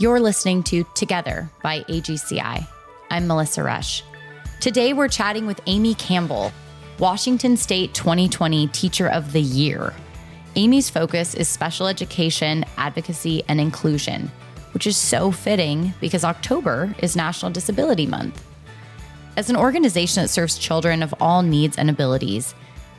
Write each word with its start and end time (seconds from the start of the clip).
You're 0.00 0.18
listening 0.18 0.62
to 0.62 0.86
Together 0.94 1.50
by 1.62 1.80
AGCI. 1.80 2.66
I'm 3.10 3.26
Melissa 3.26 3.62
Rush. 3.62 4.02
Today 4.58 4.94
we're 4.94 5.08
chatting 5.08 5.46
with 5.46 5.60
Amy 5.66 5.92
Campbell, 5.94 6.52
Washington 6.98 7.54
State 7.54 7.92
2020 7.92 8.68
Teacher 8.68 9.10
of 9.10 9.32
the 9.32 9.42
Year. 9.42 9.92
Amy's 10.56 10.88
focus 10.88 11.34
is 11.34 11.48
special 11.48 11.86
education, 11.86 12.64
advocacy, 12.78 13.42
and 13.46 13.60
inclusion, 13.60 14.30
which 14.72 14.86
is 14.86 14.96
so 14.96 15.30
fitting 15.30 15.92
because 16.00 16.24
October 16.24 16.94
is 17.00 17.14
National 17.14 17.52
Disability 17.52 18.06
Month. 18.06 18.42
As 19.36 19.50
an 19.50 19.56
organization 19.56 20.22
that 20.22 20.28
serves 20.28 20.56
children 20.56 21.02
of 21.02 21.14
all 21.20 21.42
needs 21.42 21.76
and 21.76 21.90
abilities, 21.90 22.54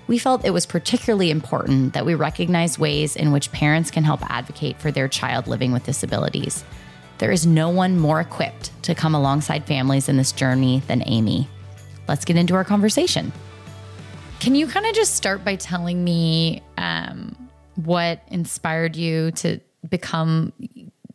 we 0.06 0.20
felt 0.20 0.46
it 0.46 0.52
was 0.52 0.68
particularly 0.68 1.32
important 1.32 1.94
that 1.94 2.06
we 2.06 2.14
recognize 2.14 2.78
ways 2.78 3.16
in 3.16 3.32
which 3.32 3.52
parents 3.52 3.90
can 3.90 4.04
help 4.04 4.22
advocate 4.30 4.80
for 4.80 4.92
their 4.92 5.08
child 5.08 5.48
living 5.48 5.72
with 5.72 5.84
disabilities. 5.84 6.64
There 7.22 7.32
is 7.32 7.46
no 7.46 7.70
one 7.70 8.00
more 8.00 8.20
equipped 8.20 8.72
to 8.82 8.96
come 8.96 9.14
alongside 9.14 9.66
families 9.66 10.10
in 10.10 10.18
this 10.18 10.32
journey 10.32 10.82
than 10.88 11.04
Amy. 11.06 11.48
Let's 12.08 12.26
get 12.26 12.36
into 12.36 12.56
our 12.56 12.64
conversation. 12.64 13.32
Can 14.40 14.56
you 14.56 14.66
kind 14.66 14.88
of 14.88 14.96
just 14.96 15.14
start 15.14 15.46
by 15.46 15.56
telling 15.56 16.04
me 16.04 16.64
um, 16.80 17.36
what 17.76 18.24
inspired 18.30 18.96
you 18.96 19.30
to 19.34 19.60
become 19.88 20.52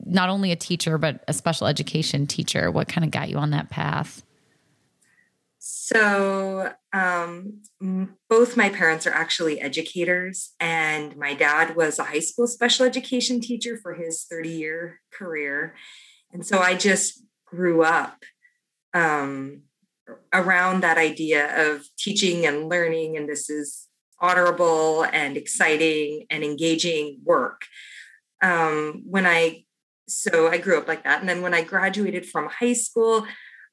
not 0.04 0.28
only 0.28 0.52
a 0.52 0.56
teacher, 0.56 0.96
but 0.96 1.24
a 1.26 1.32
special 1.32 1.66
education 1.66 2.28
teacher? 2.28 2.70
What 2.70 2.86
kind 2.86 3.04
of 3.04 3.10
got 3.10 3.28
you 3.28 3.38
on 3.38 3.50
that 3.50 3.68
path? 3.68 4.22
So, 5.58 6.72
um, 6.92 7.62
both 8.36 8.54
my 8.54 8.68
parents 8.68 9.06
are 9.06 9.14
actually 9.14 9.62
educators, 9.62 10.52
and 10.60 11.16
my 11.16 11.32
dad 11.32 11.74
was 11.74 11.98
a 11.98 12.04
high 12.04 12.20
school 12.20 12.46
special 12.46 12.84
education 12.84 13.40
teacher 13.40 13.78
for 13.82 13.94
his 13.94 14.24
30 14.24 14.50
year 14.50 15.00
career. 15.10 15.74
And 16.34 16.44
so 16.44 16.58
I 16.58 16.74
just 16.74 17.24
grew 17.46 17.82
up 17.82 18.24
um, 18.92 19.62
around 20.34 20.82
that 20.82 20.98
idea 20.98 21.70
of 21.70 21.86
teaching 21.96 22.44
and 22.44 22.68
learning, 22.68 23.16
and 23.16 23.26
this 23.26 23.48
is 23.48 23.88
honorable 24.20 25.04
and 25.04 25.38
exciting 25.38 26.26
and 26.28 26.44
engaging 26.44 27.20
work. 27.24 27.62
Um, 28.42 29.02
when 29.06 29.24
I 29.24 29.64
so 30.08 30.48
I 30.48 30.58
grew 30.58 30.76
up 30.76 30.88
like 30.88 31.04
that. 31.04 31.20
And 31.20 31.28
then 31.28 31.40
when 31.40 31.54
I 31.54 31.62
graduated 31.62 32.26
from 32.26 32.50
high 32.50 32.74
school, 32.74 33.26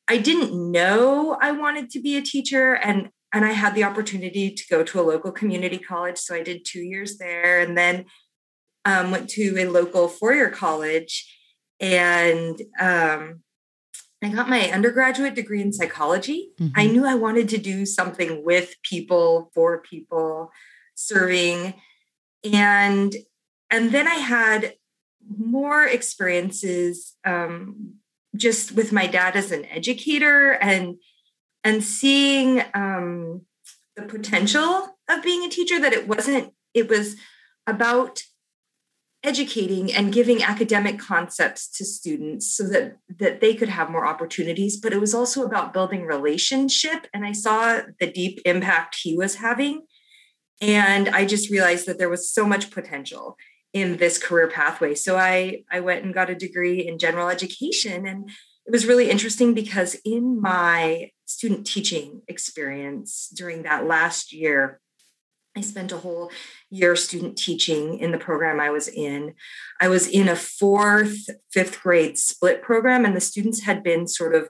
I 0.08 0.18
didn't 0.20 0.72
know 0.72 1.38
I 1.42 1.52
wanted 1.52 1.90
to 1.92 2.02
be 2.02 2.16
a 2.16 2.22
teacher 2.22 2.76
and 2.76 3.10
and 3.34 3.44
I 3.44 3.52
had 3.52 3.74
the 3.76 3.84
opportunity 3.84 4.52
to 4.52 4.64
go 4.70 4.84
to 4.84 5.00
a 5.00 5.04
local 5.04 5.32
community 5.32 5.80
college. 5.80 6.18
So 6.18 6.36
I 6.36 6.44
did 6.44 6.66
two 6.66 6.82
years 6.82 7.18
there 7.18 7.60
and 7.60 7.76
then 7.78 8.06
um, 8.86 9.12
went 9.12 9.30
to 9.32 9.56
a 9.58 9.66
local 9.66 10.08
four-year 10.08 10.52
college 10.52 11.30
and 11.80 12.62
um, 12.80 13.42
I 14.24 14.30
got 14.30 14.50
my 14.50 14.72
undergraduate 14.72 15.36
degree 15.36 15.62
in 15.62 15.74
psychology. 15.74 16.52
Mm-hmm. 16.60 16.80
I 16.80 16.88
knew 16.88 17.06
I 17.06 17.16
wanted 17.16 17.50
to 17.50 17.58
do 17.58 17.86
something 17.86 18.46
with 18.46 18.76
people, 18.82 19.52
for 19.54 19.82
people, 19.82 20.52
serving. 20.96 21.74
And 22.54 23.14
and 23.70 23.92
then 23.92 24.08
I 24.08 24.16
had 24.16 24.76
more 25.38 25.84
experiences 25.84 27.16
um, 27.26 27.96
just 28.36 28.72
with 28.74 28.92
my 28.92 29.08
dad 29.08 29.36
as 29.36 29.52
an 29.52 29.66
educator 29.66 30.52
and 30.52 30.98
and 31.64 31.84
seeing 31.84 32.64
um, 32.74 33.42
the 33.96 34.04
potential 34.04 34.98
of 35.10 35.24
being 35.24 35.44
a 35.44 35.50
teacher 35.50 35.80
that 35.80 35.94
it 35.94 36.08
wasn't 36.08 36.54
it 36.74 36.90
was 36.90 37.16
about 37.68 38.24
educating 39.24 39.94
and 39.94 40.12
giving 40.12 40.44
academic 40.44 41.00
concepts 41.00 41.70
to 41.70 41.86
students 41.86 42.54
so 42.54 42.64
that 42.68 42.98
that 43.20 43.40
they 43.40 43.54
could 43.54 43.70
have 43.70 43.90
more 43.90 44.06
opportunities 44.06 44.80
but 44.80 44.94
it 44.94 45.00
was 45.00 45.14
also 45.14 45.46
about 45.46 45.74
building 45.74 46.06
relationship 46.06 47.08
and 47.14 47.26
i 47.26 47.32
saw 47.32 47.82
the 48.00 48.12
deep 48.12 48.40
impact 48.46 48.98
he 49.02 49.16
was 49.16 49.36
having 49.36 49.84
and 50.62 51.08
i 51.10 51.26
just 51.26 51.50
realized 51.50 51.86
that 51.86 51.98
there 51.98 52.10
was 52.10 52.30
so 52.30 52.46
much 52.46 52.70
potential 52.70 53.38
in 53.74 53.98
this 53.98 54.20
career 54.20 54.48
pathway. 54.48 54.96
So 54.96 55.18
I 55.18 55.64
I 55.70 55.80
went 55.80 56.06
and 56.06 56.14
got 56.14 56.30
a 56.30 56.36
degree 56.36 56.88
in 56.88 57.00
general 57.00 57.28
education 57.28 58.06
and 58.06 58.30
it 58.66 58.72
was 58.72 58.86
really 58.86 59.10
interesting 59.10 59.54
because 59.54 59.96
in 60.06 60.42
my 60.42 61.12
student 61.26 61.66
teaching 61.66 62.22
experience 62.28 63.30
during 63.36 63.64
that 63.64 63.86
last 63.86 64.32
year 64.34 64.80
I 65.56 65.62
spent 65.62 65.92
a 65.92 65.98
whole 65.98 66.32
year 66.70 66.96
student 66.96 67.38
teaching 67.38 68.00
in 68.00 68.12
the 68.12 68.18
program 68.18 68.60
I 68.60 68.72
was 68.72 68.88
in. 68.88 69.36
I 69.80 69.88
was 69.88 70.08
in 70.08 70.28
a 70.28 70.36
fourth, 70.36 71.30
fifth 71.52 71.82
grade 71.82 72.18
split 72.18 72.64
program, 72.64 73.06
and 73.06 73.16
the 73.16 73.22
students 73.22 73.62
had 73.62 73.84
been 73.84 74.08
sort 74.08 74.34
of 74.34 74.50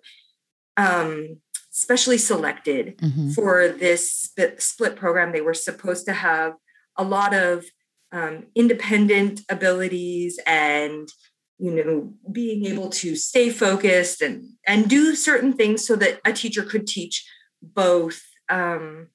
um, 0.78 1.42
specially 1.72 2.18
selected 2.18 2.98
mm-hmm. 3.00 3.32
for 3.32 3.68
this 3.68 4.32
split 4.60 4.96
program. 4.96 5.34
They 5.34 5.42
were 5.42 5.54
supposed 5.54 6.06
to 6.06 6.14
have 6.14 6.54
a 6.98 7.04
lot 7.04 7.34
of 7.34 7.66
um, 8.14 8.46
independent 8.56 9.42
abilities 9.50 10.40
and 10.46 11.10
you 11.60 11.72
know 11.72 12.14
being 12.32 12.66
able 12.66 12.90
to 12.90 13.16
stay 13.16 13.50
focused 13.50 14.22
and 14.22 14.50
and 14.68 14.90
do 14.90 15.16
certain 15.16 15.54
things 15.54 15.86
so 15.86 15.96
that 15.96 16.20
a 16.26 16.34
teacher 16.34 16.64
could 16.64 16.88
teach 16.88 17.26
both 17.62 18.22
um, 18.50 19.08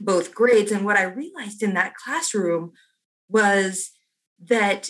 both 0.00 0.34
grades 0.34 0.72
and 0.72 0.84
what 0.84 0.96
i 0.96 1.02
realized 1.02 1.62
in 1.62 1.74
that 1.74 1.94
classroom 1.94 2.72
was 3.28 3.90
that 4.42 4.88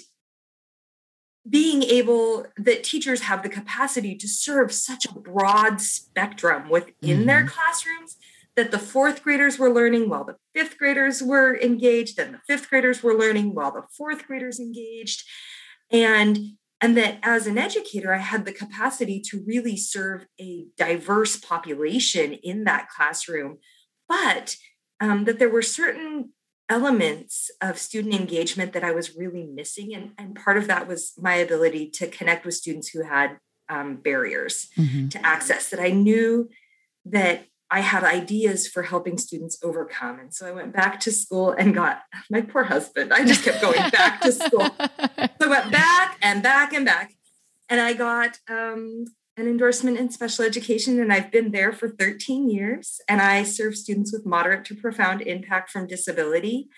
being 1.49 1.83
able 1.83 2.47
that 2.57 2.85
teachers 2.85 3.23
have 3.23 3.43
the 3.43 3.49
capacity 3.49 4.15
to 4.15 4.29
serve 4.29 4.73
such 4.73 5.07
a 5.07 5.19
broad 5.19 5.81
spectrum 5.81 6.69
within 6.69 6.95
mm-hmm. 7.03 7.27
their 7.27 7.47
classrooms 7.47 8.17
that 8.57 8.71
the 8.71 8.79
fourth 8.79 9.23
graders 9.23 9.59
were 9.59 9.73
learning 9.73 10.09
while 10.09 10.25
the 10.25 10.37
fifth 10.55 10.77
graders 10.77 11.23
were 11.23 11.59
engaged 11.61 12.19
and 12.19 12.35
the 12.35 12.41
fifth 12.47 12.69
graders 12.69 13.03
were 13.03 13.15
learning 13.15 13.55
while 13.55 13.73
the 13.73 13.85
fourth 13.97 14.27
graders 14.27 14.61
engaged 14.61 15.25
and 15.91 16.39
and 16.81 16.97
that 16.97 17.19
as 17.23 17.47
an 17.47 17.59
educator 17.59 18.15
i 18.15 18.19
had 18.19 18.45
the 18.45 18.53
capacity 18.53 19.21
to 19.21 19.43
really 19.47 19.77
serve 19.77 20.27
a 20.41 20.67
diverse 20.77 21.37
population 21.37 22.33
in 22.33 22.65
that 22.65 22.89
classroom 22.89 23.59
but 24.09 24.57
um, 25.01 25.25
that 25.25 25.39
there 25.39 25.49
were 25.49 25.63
certain 25.63 26.33
elements 26.69 27.51
of 27.61 27.79
student 27.79 28.15
engagement 28.15 28.73
that 28.73 28.85
i 28.85 28.93
was 28.93 29.17
really 29.17 29.45
missing 29.45 29.95
and, 29.95 30.13
and 30.19 30.37
part 30.37 30.57
of 30.57 30.67
that 30.67 30.87
was 30.87 31.13
my 31.19 31.35
ability 31.35 31.89
to 31.91 32.07
connect 32.07 32.45
with 32.45 32.55
students 32.55 32.89
who 32.89 33.03
had 33.03 33.39
um, 33.69 33.97
barriers 33.97 34.69
mm-hmm. 34.77 35.09
to 35.09 35.25
access 35.25 35.71
that 35.71 35.81
i 35.81 35.91
knew 35.91 36.49
that 37.05 37.47
I 37.71 37.81
had 37.81 38.03
ideas 38.03 38.67
for 38.67 38.83
helping 38.83 39.17
students 39.17 39.59
overcome. 39.63 40.19
And 40.19 40.35
so 40.35 40.47
I 40.47 40.53
went 40.53 40.73
back 40.73 40.99
to 41.01 41.13
school 41.13 41.53
and 41.53 41.75
got 41.75 42.03
my 42.31 42.41
poor 42.41 42.65
husband. 42.65 43.13
I 43.13 43.25
just 43.25 43.45
kept 43.45 43.61
going 43.61 43.91
back 43.91 44.21
to 44.23 44.33
school. 44.33 44.69
So 45.41 45.47
I 45.47 45.49
went 45.49 45.73
back 45.73 46.19
and 46.21 46.43
back 46.43 46.75
and 46.75 46.85
back. 46.85 47.15
And 47.71 47.81
I 47.81 47.95
got 47.95 48.39
um, 48.49 49.07
an 49.39 49.47
endorsement 49.47 49.99
in 49.99 50.11
special 50.11 50.45
education. 50.45 51.01
And 51.01 51.11
I've 51.11 51.31
been 51.31 51.51
there 51.51 51.73
for 51.73 51.89
13 51.89 52.51
years. 52.51 53.01
And 53.09 53.23
I 53.23 53.43
serve 53.45 53.75
students 53.75 54.13
with 54.13 54.27
moderate 54.27 54.67
to 54.67 54.75
profound 54.75 55.23
impact 55.23 55.71
from 55.71 55.87
disability. 55.87 56.69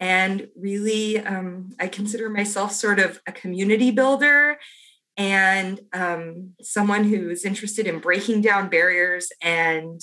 And 0.00 0.48
really, 0.56 1.18
um, 1.20 1.70
I 1.78 1.86
consider 1.86 2.28
myself 2.30 2.72
sort 2.72 2.98
of 2.98 3.20
a 3.28 3.32
community 3.32 3.92
builder 3.92 4.58
and 5.16 5.80
um, 5.92 6.54
someone 6.62 7.04
who's 7.04 7.44
interested 7.44 7.86
in 7.86 7.98
breaking 7.98 8.40
down 8.40 8.70
barriers 8.70 9.30
and 9.42 10.00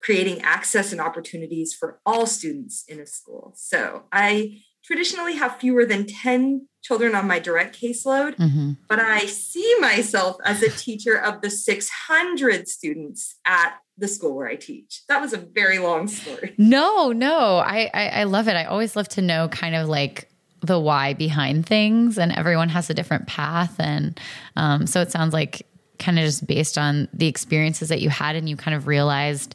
creating 0.00 0.42
access 0.42 0.92
and 0.92 1.00
opportunities 1.00 1.74
for 1.74 2.00
all 2.06 2.26
students 2.26 2.84
in 2.88 3.00
a 3.00 3.06
school. 3.06 3.52
So 3.56 4.04
I 4.12 4.62
traditionally 4.84 5.34
have 5.34 5.56
fewer 5.56 5.84
than 5.84 6.06
10 6.06 6.68
children 6.82 7.16
on 7.16 7.26
my 7.26 7.40
direct 7.40 7.80
caseload, 7.80 8.36
mm-hmm. 8.36 8.72
but 8.88 9.00
I 9.00 9.26
see 9.26 9.74
myself 9.80 10.36
as 10.44 10.62
a 10.62 10.70
teacher 10.70 11.18
of 11.18 11.40
the 11.40 11.50
600 11.50 12.68
students 12.68 13.34
at 13.44 13.74
the 13.98 14.06
school 14.06 14.36
where 14.36 14.46
I 14.46 14.54
teach. 14.54 15.02
That 15.08 15.20
was 15.20 15.32
a 15.32 15.38
very 15.38 15.78
long 15.78 16.06
story. 16.06 16.54
No, 16.56 17.10
no, 17.10 17.56
I, 17.56 17.90
I, 17.92 18.08
I 18.08 18.24
love 18.24 18.46
it. 18.46 18.54
I 18.54 18.64
always 18.64 18.94
love 18.94 19.08
to 19.10 19.22
know 19.22 19.48
kind 19.48 19.74
of 19.74 19.88
like 19.88 20.28
the 20.60 20.78
why 20.78 21.14
behind 21.14 21.66
things, 21.66 22.18
and 22.18 22.30
everyone 22.32 22.68
has 22.68 22.88
a 22.88 22.94
different 22.94 23.26
path, 23.26 23.74
and 23.78 24.18
um, 24.56 24.86
so 24.86 25.00
it 25.00 25.10
sounds 25.10 25.32
like 25.32 25.66
kind 25.98 26.18
of 26.18 26.24
just 26.24 26.46
based 26.46 26.78
on 26.78 27.08
the 27.12 27.26
experiences 27.26 27.88
that 27.88 28.00
you 28.00 28.10
had, 28.10 28.36
and 28.36 28.48
you 28.48 28.56
kind 28.56 28.74
of 28.76 28.86
realized 28.86 29.54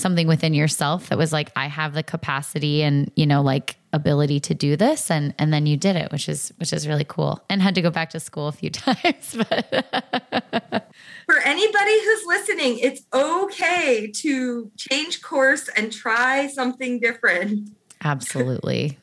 something 0.00 0.26
within 0.26 0.54
yourself 0.54 1.08
that 1.08 1.18
was 1.18 1.32
like 1.32 1.50
i 1.56 1.66
have 1.66 1.94
the 1.94 2.02
capacity 2.02 2.82
and 2.82 3.10
you 3.16 3.26
know 3.26 3.42
like 3.42 3.76
ability 3.92 4.40
to 4.40 4.54
do 4.54 4.76
this. 4.76 5.10
And 5.10 5.34
and 5.38 5.52
then 5.52 5.66
you 5.66 5.76
did 5.76 5.96
it 5.96 6.12
which 6.12 6.28
is 6.28 6.52
which 6.58 6.72
is 6.72 6.86
really 6.86 7.04
cool. 7.04 7.42
And 7.48 7.62
had 7.62 7.74
to 7.74 7.82
go 7.82 7.90
back 7.90 8.10
to 8.10 8.20
school 8.20 8.48
a 8.48 8.52
few 8.52 8.70
times 8.70 9.36
but 9.36 9.66
for 11.26 11.38
anybody 11.44 12.04
who's 12.04 12.26
listening 12.26 12.78
it's 12.78 13.02
okay 13.12 14.10
to 14.10 14.70
change 14.76 15.22
course 15.22 15.68
and 15.76 15.92
try 15.92 16.46
something 16.48 17.00
different. 17.00 17.70
Absolutely. 18.02 18.98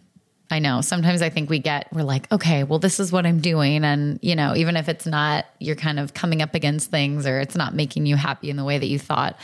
I 0.49 0.59
know. 0.59 0.79
Sometimes 0.79 1.21
I 1.21 1.29
think 1.29 1.49
we 1.49 1.59
get, 1.59 1.91
we're 1.91 2.03
like, 2.03 2.31
okay, 2.31 2.63
well, 2.63 2.79
this 2.79 3.01
is 3.01 3.11
what 3.11 3.25
I'm 3.25 3.41
doing. 3.41 3.83
And, 3.83 4.17
you 4.21 4.33
know, 4.33 4.55
even 4.55 4.77
if 4.77 4.87
it's 4.87 5.05
not, 5.05 5.45
you're 5.59 5.75
kind 5.75 5.99
of 5.99 6.13
coming 6.13 6.41
up 6.41 6.55
against 6.55 6.89
things 6.89 7.27
or 7.27 7.41
it's 7.41 7.55
not 7.55 7.75
making 7.75 8.05
you 8.05 8.15
happy 8.15 8.49
in 8.49 8.55
the 8.55 8.63
way 8.63 8.77
that 8.77 8.87
you 8.87 8.97
thought, 8.97 9.37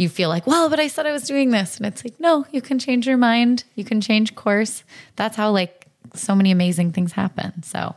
you 0.00 0.08
feel 0.08 0.28
like, 0.28 0.46
well, 0.46 0.70
but 0.70 0.80
I 0.80 0.88
said 0.88 1.06
I 1.06 1.12
was 1.12 1.24
doing 1.24 1.50
this. 1.50 1.76
And 1.76 1.86
it's 1.86 2.04
like, 2.04 2.18
no, 2.18 2.46
you 2.50 2.62
can 2.62 2.78
change 2.78 3.06
your 3.06 3.18
mind. 3.18 3.64
You 3.74 3.84
can 3.84 4.00
change 4.00 4.34
course. 4.34 4.82
That's 5.16 5.36
how, 5.36 5.50
like, 5.50 5.86
so 6.14 6.34
many 6.34 6.50
amazing 6.50 6.92
things 6.92 7.12
happen. 7.12 7.62
So, 7.62 7.94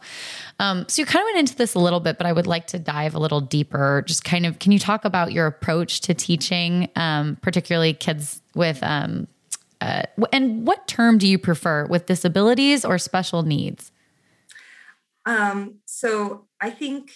um, 0.60 0.86
so 0.88 1.02
you 1.02 1.06
kind 1.06 1.24
of 1.24 1.28
went 1.28 1.38
into 1.40 1.56
this 1.56 1.74
a 1.74 1.80
little 1.80 2.00
bit, 2.00 2.18
but 2.18 2.28
I 2.28 2.34
would 2.34 2.46
like 2.46 2.68
to 2.68 2.80
dive 2.80 3.16
a 3.16 3.20
little 3.20 3.42
deeper. 3.42 4.04
Just 4.06 4.24
kind 4.24 4.46
of, 4.46 4.60
can 4.60 4.72
you 4.72 4.80
talk 4.80 5.06
about 5.06 5.32
your 5.32 5.48
approach 5.48 6.02
to 6.02 6.14
teaching, 6.14 6.90
um, 6.96 7.38
particularly 7.42 7.94
kids 7.94 8.42
with 8.54 8.84
um, 8.84 9.28
uh, 9.82 10.04
and 10.32 10.66
what 10.66 10.88
term 10.88 11.18
do 11.18 11.28
you 11.28 11.38
prefer 11.38 11.86
with 11.88 12.06
disabilities 12.06 12.86
or 12.86 12.98
special 12.98 13.44
needs? 13.44 13.92
Um, 15.26 15.80
so 15.86 16.46
I 16.62 16.70
think 16.70 17.12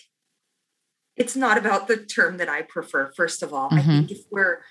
it's 1.16 1.36
not 1.36 1.58
about 1.58 1.88
the 1.88 1.98
term 1.98 2.38
that 2.38 2.50
I 2.50 2.62
prefer. 2.62 3.12
First 3.16 3.42
of 3.42 3.54
all, 3.54 3.70
mm-hmm. 3.70 3.80
I 3.80 3.82
think 3.84 4.12
if 4.12 4.20
we're 4.30 4.62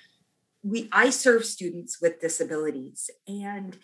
we 0.67 0.89
I 0.93 1.11
serve 1.11 1.45
students 1.45 2.01
with 2.01 2.21
disabilities 2.21 3.11
and 3.27 3.79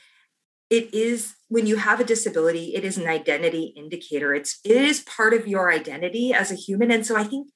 it 0.71 0.93
is 0.95 1.35
when 1.49 1.67
you 1.67 1.77
have 1.77 2.01
a 2.01 2.05
disability 2.05 2.75
it 2.75 2.85
is 2.85 2.97
an 2.97 3.07
identity 3.07 3.75
indicator 3.77 4.35
it's 4.35 4.59
it 4.65 4.77
is 4.77 5.01
part 5.01 5.35
of 5.35 5.47
your 5.47 5.71
identity 5.71 6.33
as 6.33 6.51
a 6.51 6.55
human 6.57 6.91
and 6.91 7.05
so 7.05 7.15
i 7.15 7.25
think 7.25 7.49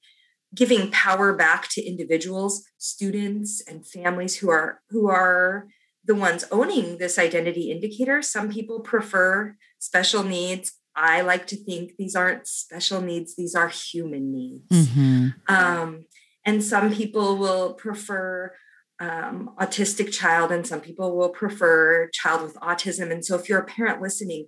giving 0.53 0.91
power 0.91 1.33
back 1.33 1.67
to 1.69 1.83
individuals 1.83 2.63
students 2.77 3.61
and 3.67 3.87
families 3.87 4.37
who 4.37 4.49
are 4.49 4.81
who 4.89 5.09
are 5.09 5.67
the 6.07 6.15
ones 6.15 6.45
owning 6.51 6.97
this 6.97 7.19
identity 7.19 7.69
indicator. 7.69 8.21
Some 8.21 8.49
people 8.49 8.79
prefer 8.79 9.55
special 9.77 10.23
needs. 10.23 10.73
I 10.95 11.21
like 11.21 11.45
to 11.47 11.55
think 11.55 11.91
these 11.97 12.15
aren't 12.15 12.47
special 12.47 13.01
needs, 13.01 13.35
these 13.35 13.53
are 13.53 13.67
human 13.67 14.31
needs. 14.31 14.69
Mm-hmm. 14.71 15.27
Um, 15.47 16.05
and 16.43 16.63
some 16.63 16.91
people 16.91 17.37
will 17.37 17.73
prefer 17.73 18.53
um, 18.99 19.51
autistic 19.59 20.11
child, 20.11 20.51
and 20.51 20.65
some 20.65 20.81
people 20.81 21.15
will 21.15 21.29
prefer 21.29 22.09
child 22.13 22.41
with 22.41 22.55
autism. 22.55 23.11
And 23.11 23.23
so, 23.23 23.35
if 23.35 23.47
you're 23.47 23.59
a 23.59 23.65
parent 23.65 24.01
listening, 24.01 24.47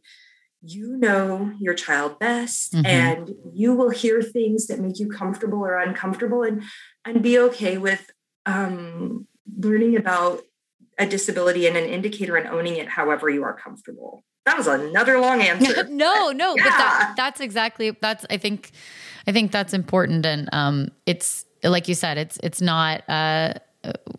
you 0.62 0.98
know 0.98 1.54
your 1.60 1.74
child 1.74 2.20
best 2.20 2.74
mm-hmm. 2.74 2.86
and 2.86 3.32
you 3.54 3.74
will 3.74 3.90
hear 3.90 4.22
things 4.22 4.68
that 4.68 4.80
make 4.80 5.00
you 5.00 5.08
comfortable 5.08 5.60
or 5.60 5.78
uncomfortable 5.78 6.44
and 6.44 6.64
and 7.06 7.24
be 7.24 7.40
okay 7.40 7.78
with 7.78 8.12
um, 8.46 9.28
learning 9.58 9.96
about 9.96 10.42
a 10.98 11.06
disability 11.06 11.66
and 11.66 11.78
an 11.78 11.86
indicator 11.86 12.36
and 12.36 12.48
owning 12.48 12.76
it 12.76 12.90
however 12.90 13.30
you 13.30 13.44
are 13.44 13.54
comfortable. 13.54 14.24
That 14.46 14.58
was 14.58 14.68
another 14.68 15.20
long 15.20 15.42
answer. 15.42 15.86
no, 15.86 16.32
no, 16.32 16.56
yeah. 16.58 16.64
but 16.64 16.72
that, 16.72 17.14
that's 17.16 17.40
exactly 17.40 17.92
that's 18.02 18.26
I 18.30 18.38
think 18.38 18.72
I 19.28 19.32
think 19.32 19.52
that's 19.52 19.74
important 19.74 20.26
and 20.26 20.50
um 20.52 20.90
it's 21.06 21.46
like 21.64 21.88
you 21.88 21.96
said 21.96 22.18
it's 22.18 22.38
it's 22.44 22.60
not 22.60 23.08
uh 23.10 23.54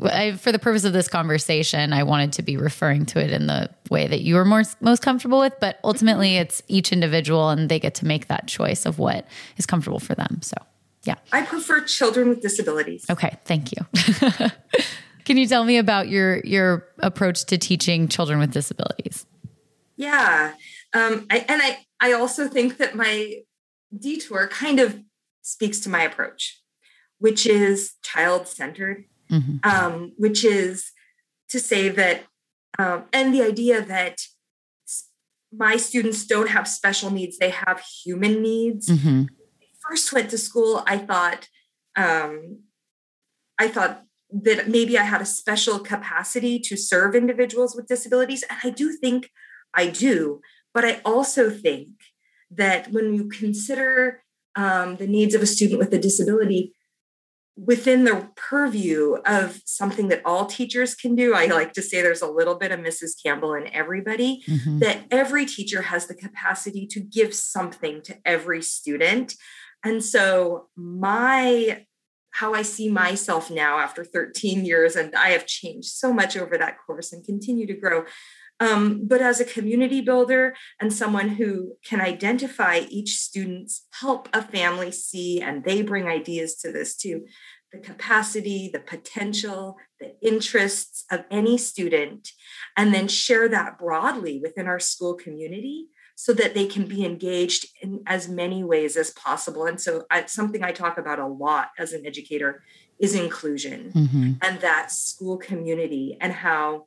I, 0.03 0.33
for 0.33 0.53
the 0.53 0.59
purpose 0.59 0.85
of 0.85 0.93
this 0.93 1.09
conversation, 1.09 1.93
I 1.93 2.03
wanted 2.05 2.33
to 2.35 2.43
be 2.43 2.57
referring 2.57 3.05
to 3.07 3.23
it 3.23 3.31
in 3.31 3.47
the 3.47 3.69
way 3.91 4.07
that 4.07 4.23
you 4.23 4.37
were 4.37 4.45
more 4.45 4.63
most 4.81 5.03
comfortable 5.03 5.41
with, 5.41 5.55
but 5.61 5.79
ultimately 5.85 6.31
mm-hmm. 6.31 6.43
it's 6.43 6.63
each 6.69 6.93
individual 6.93 7.51
and 7.51 7.69
they 7.69 7.79
get 7.79 7.95
to 7.97 8.07
make 8.07 8.29
that 8.29 8.47
choice 8.47 8.87
of 8.87 8.99
what 8.99 9.27
is 9.59 9.67
comfortable 9.67 10.01
for 10.01 10.15
them. 10.15 10.41
So, 10.43 10.57
yeah. 11.05 11.17
I 11.33 11.43
prefer 11.43 11.83
children 11.83 12.29
with 12.29 12.41
disabilities. 12.41 13.05
Okay, 13.11 13.37
thank 13.45 13.73
you. 13.73 13.87
Can 15.25 15.37
you 15.37 15.47
tell 15.47 15.65
me 15.65 15.77
about 15.77 16.09
your 16.09 16.41
your 16.41 16.89
approach 16.99 17.45
to 17.47 17.59
teaching 17.59 18.09
children 18.09 18.39
with 18.39 18.53
disabilities? 18.53 19.27
Yeah, 19.97 20.55
um, 20.95 21.27
I, 21.31 21.45
and 21.49 21.63
I 21.63 21.79
I 22.01 22.13
also 22.13 22.49
think 22.49 22.79
that 22.79 22.95
my 22.95 23.43
detour 23.97 24.49
kind 24.49 24.81
of 24.81 25.01
speaks 25.43 25.79
to 25.81 25.91
my 25.91 26.03
approach, 26.03 26.61
which 27.19 27.47
is 27.47 27.95
child 28.03 28.49
centered, 28.49 29.05
mm-hmm. 29.31 29.57
um, 29.65 30.13
which 30.17 30.45
is 30.45 30.93
to 31.49 31.59
say 31.59 31.89
that, 31.89 32.25
um, 32.79 33.05
and 33.13 33.35
the 33.35 33.43
idea 33.43 33.81
that 33.81 34.19
my 35.53 35.77
students 35.77 36.25
don't 36.27 36.51
have 36.51 36.69
special 36.69 37.11
needs; 37.11 37.39
they 37.39 37.51
have 37.51 37.83
human 38.05 38.43
needs. 38.43 38.89
Mm-hmm. 38.89 39.25
First 39.89 40.13
went 40.13 40.31
to 40.31 40.39
school, 40.39 40.83
I 40.87 40.99
thought, 40.99 41.49
um, 41.97 42.61
I 43.59 43.69
thought 43.69 44.05
that 44.33 44.69
maybe 44.69 44.99
I 44.99 45.03
had 45.03 45.21
a 45.21 45.27
special 45.27 45.79
capacity 45.79 46.59
to 46.61 46.77
serve 46.77 47.15
individuals 47.15 47.75
with 47.75 47.89
disabilities. 47.89 48.45
And 48.49 48.59
I 48.63 48.71
do 48.71 48.93
think 48.93 49.31
I 49.75 49.89
do. 49.89 50.41
But 50.73 50.85
I 50.85 51.01
also 51.05 51.51
think 51.51 51.89
that 52.51 52.93
when 52.93 53.15
you 53.15 53.29
consider 53.29 54.23
um, 54.57 54.97
the 54.97 55.07
needs 55.07 55.35
of 55.35 55.43
a 55.43 55.47
student 55.47 55.79
with 55.79 55.93
a 55.93 55.99
disability 55.99 56.75
within 57.57 58.05
the 58.05 58.31
purview 58.37 59.17
of 59.27 59.61
something 59.67 60.09
that 60.09 60.23
all 60.25 60.47
teachers 60.47 60.95
can 60.95 61.15
do, 61.15 61.35
I 61.35 61.47
like 61.47 61.73
to 61.75 61.83
say 61.83 62.01
there's 62.01 62.23
a 62.23 62.31
little 62.31 62.55
bit 62.55 62.73
of 62.73 62.81
Mrs. 62.81 63.13
Campbell 63.23 63.55
in 63.55 63.67
everybody, 63.75 64.43
mm-hmm. 64.49 64.79
that 64.79 65.05
every 65.11 65.45
teacher 65.47 65.83
has 65.83 66.07
the 66.07 66.15
capacity 66.15 66.87
to 66.89 67.01
give 67.01 67.35
something 67.35 68.03
to 68.03 68.17
every 68.25 68.63
student. 68.63 69.35
And 69.85 70.03
so 70.03 70.69
my 70.77 71.85
how 72.33 72.55
I 72.55 72.63
see 72.63 72.89
myself 72.89 73.51
now 73.51 73.79
after 73.79 74.05
13 74.05 74.65
years. 74.65 74.97
And 74.97 75.15
I 75.15 75.31
have 75.31 75.47
changed 75.47 75.89
so 75.89 76.13
much 76.13 76.37
over 76.37 76.57
that 76.57 76.77
course 76.87 77.13
and 77.13 77.25
continue 77.25 77.67
to 77.67 77.75
grow. 77.75 78.05
Um, 78.61 79.07
but 79.07 79.23
as 79.23 79.41
a 79.41 79.45
community 79.45 80.03
builder 80.03 80.55
and 80.79 80.93
someone 80.93 81.31
who 81.31 81.77
can 81.85 82.01
identify 82.01 82.83
each 82.91 83.17
student's 83.17 83.87
help 84.01 84.29
a 84.35 84.43
family 84.43 84.93
see, 84.93 85.41
and 85.41 85.65
they 85.65 85.81
bring 85.83 86.07
ideas 86.07 86.57
to 86.57 86.71
this 86.71 86.97
too 86.97 87.25
the 87.73 87.79
capacity, 87.79 88.69
the 88.73 88.81
potential, 88.81 89.77
the 90.01 90.15
interests 90.27 91.05
of 91.11 91.25
any 91.31 91.57
student, 91.57 92.31
and 92.77 92.93
then 92.93 93.07
share 93.07 93.49
that 93.49 93.79
broadly 93.79 94.41
within 94.43 94.67
our 94.67 94.81
school 94.81 95.15
community 95.15 95.87
so 96.17 96.33
that 96.33 96.53
they 96.55 96.67
can 96.67 96.87
be 96.87 97.05
engaged 97.05 97.67
in 97.81 98.03
as 98.07 98.29
many 98.29 98.65
ways 98.65 98.97
as 98.97 99.11
possible. 99.13 99.67
And 99.67 99.81
so, 99.81 100.05
I, 100.11 100.27
something 100.27 100.65
I 100.65 100.73
talk 100.73 100.99
about 100.99 101.19
a 101.19 101.27
lot 101.27 101.71
as 101.79 101.93
an 101.93 102.05
educator 102.05 102.63
is 102.99 103.15
inclusion 103.15 103.93
mm-hmm. 103.95 104.33
and 104.43 104.61
that 104.61 104.91
school 104.91 105.39
community, 105.39 106.19
and 106.21 106.33
how 106.33 106.87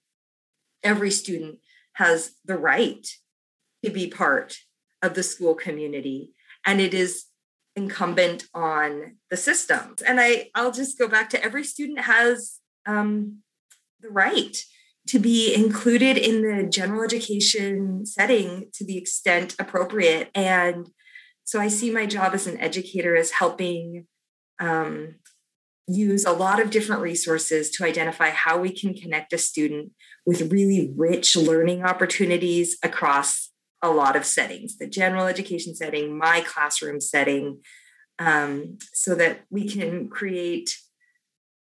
every 0.83 1.09
student 1.09 1.59
has 1.93 2.31
the 2.45 2.57
right 2.57 3.07
to 3.83 3.91
be 3.91 4.07
part 4.07 4.57
of 5.01 5.13
the 5.13 5.23
school 5.23 5.55
community. 5.55 6.31
And 6.65 6.79
it 6.79 6.93
is 6.93 7.25
incumbent 7.75 8.45
on 8.53 9.17
the 9.29 9.37
systems. 9.37 10.01
And 10.01 10.19
I, 10.19 10.49
I'll 10.55 10.71
just 10.71 10.97
go 10.97 11.07
back 11.07 11.29
to 11.31 11.43
every 11.43 11.63
student 11.63 11.99
has 11.99 12.59
um, 12.85 13.39
the 13.99 14.09
right 14.09 14.63
to 15.07 15.19
be 15.19 15.53
included 15.53 16.17
in 16.17 16.41
the 16.41 16.63
general 16.69 17.03
education 17.03 18.05
setting 18.05 18.69
to 18.73 18.85
the 18.85 18.97
extent 18.97 19.55
appropriate. 19.59 20.29
And 20.33 20.89
so 21.43 21.59
I 21.59 21.67
see 21.67 21.91
my 21.91 22.05
job 22.05 22.33
as 22.33 22.47
an 22.47 22.59
educator 22.59 23.15
as 23.15 23.31
helping 23.31 24.07
um, 24.59 25.15
use 25.87 26.25
a 26.25 26.31
lot 26.31 26.61
of 26.61 26.69
different 26.69 27.01
resources 27.01 27.69
to 27.71 27.85
identify 27.85 28.29
how 28.29 28.57
we 28.57 28.71
can 28.71 28.93
connect 28.93 29.33
a 29.33 29.37
student 29.37 29.91
with 30.25 30.51
really 30.51 30.93
rich 30.95 31.35
learning 31.35 31.83
opportunities 31.83 32.77
across 32.83 33.49
a 33.81 33.89
lot 33.89 34.15
of 34.15 34.25
settings 34.25 34.77
the 34.77 34.87
general 34.87 35.27
education 35.27 35.75
setting, 35.75 36.17
my 36.17 36.41
classroom 36.41 37.01
setting, 37.01 37.59
um, 38.17 38.77
so 38.93 39.13
that 39.15 39.41
we 39.49 39.67
can 39.67 40.07
create 40.07 40.77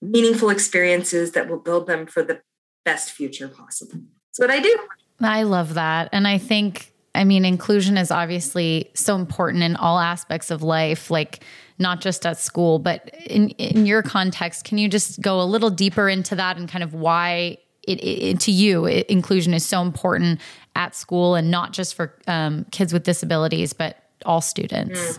meaningful 0.00 0.48
experiences 0.48 1.32
that 1.32 1.48
will 1.48 1.58
build 1.58 1.86
them 1.86 2.06
for 2.06 2.22
the 2.22 2.40
best 2.84 3.10
future 3.10 3.48
possible. 3.48 4.00
That's 4.28 4.38
what 4.38 4.50
I 4.50 4.60
do. 4.60 4.78
I 5.20 5.42
love 5.42 5.74
that. 5.74 6.08
And 6.12 6.26
I 6.26 6.38
think, 6.38 6.92
I 7.14 7.24
mean, 7.24 7.44
inclusion 7.44 7.98
is 7.98 8.10
obviously 8.10 8.90
so 8.94 9.16
important 9.16 9.62
in 9.64 9.76
all 9.76 9.98
aspects 9.98 10.50
of 10.50 10.62
life, 10.62 11.10
like 11.10 11.44
not 11.78 12.00
just 12.00 12.26
at 12.26 12.38
school, 12.38 12.78
but 12.78 13.08
in, 13.26 13.50
in 13.50 13.86
your 13.86 14.02
context, 14.02 14.64
can 14.64 14.78
you 14.78 14.88
just 14.88 15.20
go 15.20 15.40
a 15.40 15.44
little 15.44 15.70
deeper 15.70 16.08
into 16.08 16.34
that 16.34 16.56
and 16.56 16.68
kind 16.68 16.82
of 16.82 16.94
why 16.94 17.58
it, 17.86 17.96
it 18.04 18.40
to 18.40 18.52
you, 18.52 18.84
it, 18.84 19.06
inclusion 19.06 19.54
is 19.54 19.64
so 19.64 19.80
important 19.80 20.40
at 20.74 20.94
school 20.94 21.34
and 21.34 21.50
not 21.50 21.72
just 21.72 21.94
for 21.94 22.18
um, 22.26 22.66
kids 22.70 22.92
with 22.92 23.04
disabilities, 23.04 23.72
but 23.72 23.96
all 24.26 24.40
students? 24.40 25.00
Mm. 25.00 25.18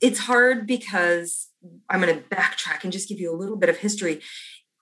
It's 0.00 0.18
hard 0.20 0.66
because 0.66 1.48
I'm 1.88 2.00
going 2.00 2.14
to 2.14 2.22
backtrack 2.22 2.84
and 2.84 2.92
just 2.92 3.08
give 3.08 3.18
you 3.18 3.32
a 3.32 3.36
little 3.36 3.56
bit 3.56 3.68
of 3.68 3.78
history. 3.78 4.20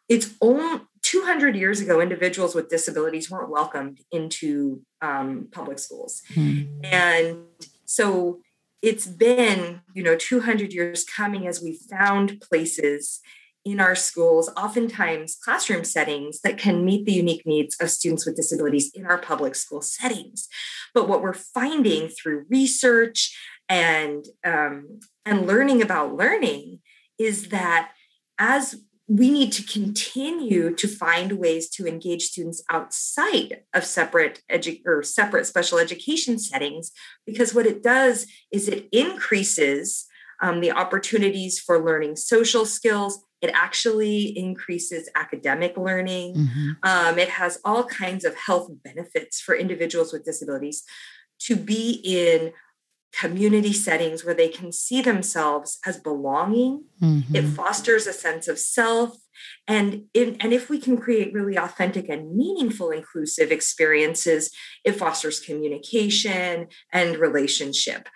It's 0.09 0.35
only 0.41 0.81
200 1.03 1.57
years 1.57 1.81
ago, 1.81 2.01
individuals 2.01 2.55
with 2.55 2.69
disabilities 2.69 3.31
weren't 3.31 3.51
welcomed 3.51 4.01
into 4.11 4.83
um, 5.01 5.49
public 5.53 5.79
schools. 5.79 6.23
Mm-hmm. 6.35 6.85
And 6.85 7.45
so 7.85 8.41
it's 8.83 9.07
been, 9.07 9.81
you 9.95 10.03
know, 10.03 10.17
200 10.17 10.73
years 10.73 11.05
coming 11.05 11.47
as 11.47 11.63
we 11.63 11.79
found 11.91 12.41
places 12.41 13.21
in 13.65 13.79
our 13.79 13.95
schools, 13.95 14.51
oftentimes 14.57 15.39
classroom 15.43 15.85
settings 15.85 16.41
that 16.41 16.59
can 16.59 16.85
meet 16.85 17.07
the 17.07 17.13
unique 17.13 17.47
needs 17.47 17.77
of 17.81 17.91
students 17.91 18.27
with 18.27 18.35
disabilities 18.35 18.91
in 18.93 19.07
our 19.07 19.19
public 19.19 19.55
school 19.55 19.81
settings. 19.81 20.49
But 20.93 21.09
what 21.09 21.23
we're 21.23 21.33
finding 21.33 22.09
through 22.09 22.47
research 22.51 23.39
and 23.69 24.25
um, 24.45 25.01
and 25.25 25.47
learning 25.47 25.81
about 25.81 26.17
learning 26.17 26.81
is 27.19 27.51
that 27.51 27.93
as 28.37 28.83
we 29.15 29.31
need 29.31 29.53
to 29.53 29.63
continue 29.63 30.75
to 30.75 30.89
find 30.89 31.33
ways 31.33 31.69
to 31.69 31.87
engage 31.87 32.23
students 32.23 32.65
outside 32.71 33.61
of 33.75 33.85
separate 33.85 34.41
edu- 34.51 34.81
or 34.87 35.03
separate 35.03 35.45
special 35.45 35.79
education 35.79 36.39
settings 36.39 36.93
because 37.27 37.55
what 37.55 37.67
it 37.67 37.83
does 37.83 38.27
is 38.51 38.69
it 38.69 38.89
increases 38.91 40.07
um, 40.41 40.61
the 40.61 40.73
opportunities 40.73 41.61
for 41.61 41.85
learning 41.85 42.17
social 42.17 42.65
skills. 42.65 43.23
It 43.43 43.51
actually 43.53 44.37
increases 44.39 45.11
academic 45.15 45.77
learning. 45.77 46.35
Mm-hmm. 46.35 46.71
um, 46.83 47.19
it 47.19 47.29
has 47.29 47.59
all 47.67 47.85
kinds 47.85 48.25
of 48.25 48.35
health 48.35 48.71
benefits 48.83 49.43
for 49.43 49.55
individuals 49.55 50.11
with 50.15 50.25
disabilities. 50.25 50.85
To 51.49 51.57
be 51.57 52.01
in 52.03 52.53
community 53.19 53.73
settings 53.73 54.25
where 54.25 54.35
they 54.35 54.49
can 54.49 54.73
see 54.73 55.03
themselves 55.03 55.79
as 55.87 55.99
belonging. 55.99 56.85
Mm-hmm. 57.01 57.37
It 57.37 57.45
fosters 57.45 58.07
a 58.07 58.13
sense 58.13 58.49
of 58.49 58.59
self. 58.59 59.17
And, 59.67 60.05
in, 60.15 60.37
and 60.41 60.53
if 60.53 60.71
we 60.71 60.79
can 60.79 60.97
create 60.97 61.33
really 61.33 61.57
authentic 61.57 62.09
and 62.09 62.35
meaningful 62.35 62.91
inclusive 62.91 63.51
experiences, 63.51 64.51
it 64.85 64.93
fosters 64.93 65.41
communication 65.41 66.69
and 66.93 67.17
relationship. 67.17 68.09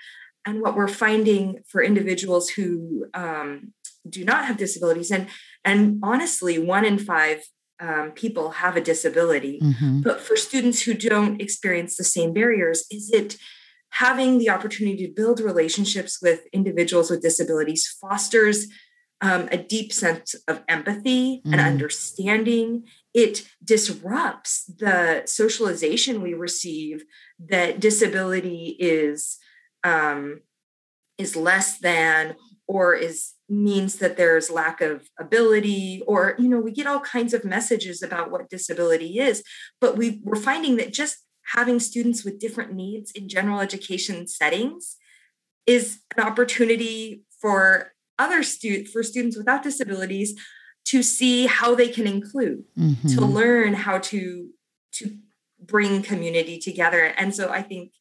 And 0.45 0.61
what 0.61 0.77
we're 0.77 0.89
finding 0.89 1.61
for 1.69 1.83
individuals 1.83 2.51
who 2.51 3.07
um, 3.15 3.73
do 4.09 4.25
not 4.25 4.45
have 4.45 4.57
disabilities, 4.57 5.11
and, 5.11 5.27
and 5.65 5.99
honestly, 6.03 6.59
one 6.59 6.85
in 6.85 6.99
five 6.99 7.43
um, 7.81 8.13
people 8.13 8.51
have 8.51 8.77
a 8.77 8.81
disability, 8.81 9.59
mm-hmm. 9.61 10.01
but 10.01 10.21
for 10.21 10.37
students 10.37 10.83
who 10.83 10.95
don't 10.95 11.43
experience 11.43 11.97
the 11.97 12.05
same 12.05 12.33
barriers, 12.33 12.87
is 12.91 13.11
it 13.13 13.37
having 13.99 14.39
the 14.39 14.51
opportunity 14.51 15.07
to 15.07 15.13
build 15.13 15.41
relationships 15.41 16.21
with 16.21 16.47
individuals 16.53 17.11
with 17.11 17.23
disabilities 17.23 17.87
fosters 18.01 18.67
um, 19.23 19.49
a 19.51 19.57
deep 19.57 19.93
sense 19.93 20.35
of 20.47 20.63
empathy 20.69 21.41
mm. 21.47 21.53
and 21.53 21.61
understanding. 21.61 22.85
It 23.15 23.49
disrupts 23.65 24.65
the 24.67 25.23
socialization 25.25 26.21
we 26.21 26.35
receive 26.35 27.05
that 27.39 27.81
disability 27.81 28.77
is 28.79 29.39
um, 29.85 30.41
is 31.17 31.35
less 31.35 31.79
than 31.79 32.37
or 32.67 32.95
is 32.95 33.33
means 33.49 33.97
that 33.97 34.17
there's 34.17 34.51
lack 34.51 34.81
of 34.81 35.09
ability 35.19 36.03
or 36.07 36.35
you 36.39 36.49
know 36.49 36.59
we 36.59 36.73
get 36.73 36.87
all 36.87 37.01
kinds 37.01 37.33
of 37.33 37.45
messages 37.45 38.03
about 38.03 38.31
what 38.31 38.51
disability 38.51 39.21
is 39.21 39.43
but 39.81 39.97
we 39.97 40.21
we're 40.25 40.35
finding 40.35 40.77
that 40.77 40.93
just 40.93 41.19
having 41.55 41.79
students 41.81 42.25
with 42.25 42.41
different 42.41 42.73
needs 42.73 43.11
in 43.13 43.29
general 43.29 43.61
education 43.61 44.27
settings 44.27 44.97
is 45.67 46.01
an 46.17 46.25
opportunity 46.25 47.23
for 47.41 47.93
other 48.19 48.43
students 48.43 48.91
for 48.91 49.03
students 49.03 49.37
without 49.37 49.63
disabilities 49.63 50.35
to 50.85 51.03
see 51.03 51.47
how 51.47 51.75
they 51.75 51.89
can 51.89 52.07
include 52.07 52.65
mm-hmm. 52.79 53.09
to 53.09 53.21
learn 53.21 53.75
how 53.75 53.99
to 53.99 54.51
to 54.93 55.17
bring 55.61 56.03
community 56.03 56.59
together. 56.59 57.05
And 57.17 57.35
so 57.35 57.51
i 57.51 57.63
think 57.63 57.93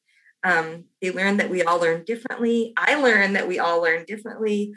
um, 0.44 0.86
they 1.02 1.10
learn 1.10 1.38
that 1.38 1.50
we 1.50 1.64
all 1.64 1.80
learn 1.80 2.04
differently. 2.04 2.72
I 2.78 2.94
learn 2.96 3.34
that 3.34 3.48
we 3.48 3.58
all 3.58 3.82
learn 3.82 4.06
differently. 4.06 4.74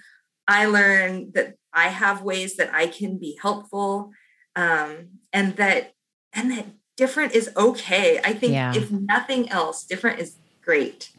I 0.47 0.65
learn 0.65 1.33
that 1.35 1.55
i 1.73 1.89
have 1.89 2.23
ways 2.23 2.57
that 2.57 2.73
i 2.75 2.87
can 2.87 3.19
be 3.19 3.39
helpful 3.41 4.11
um, 4.57 5.21
and 5.33 5.57
that 5.57 5.93
and 6.33 6.51
that 6.51 6.67
different 6.99 7.33
is 7.33 7.49
okay. 7.57 8.21
I 8.23 8.35
think 8.35 8.53
yeah. 8.53 8.75
if 8.75 8.91
nothing 8.91 9.49
else, 9.49 9.85
different 9.85 10.19
is 10.19 10.37
great. 10.61 11.11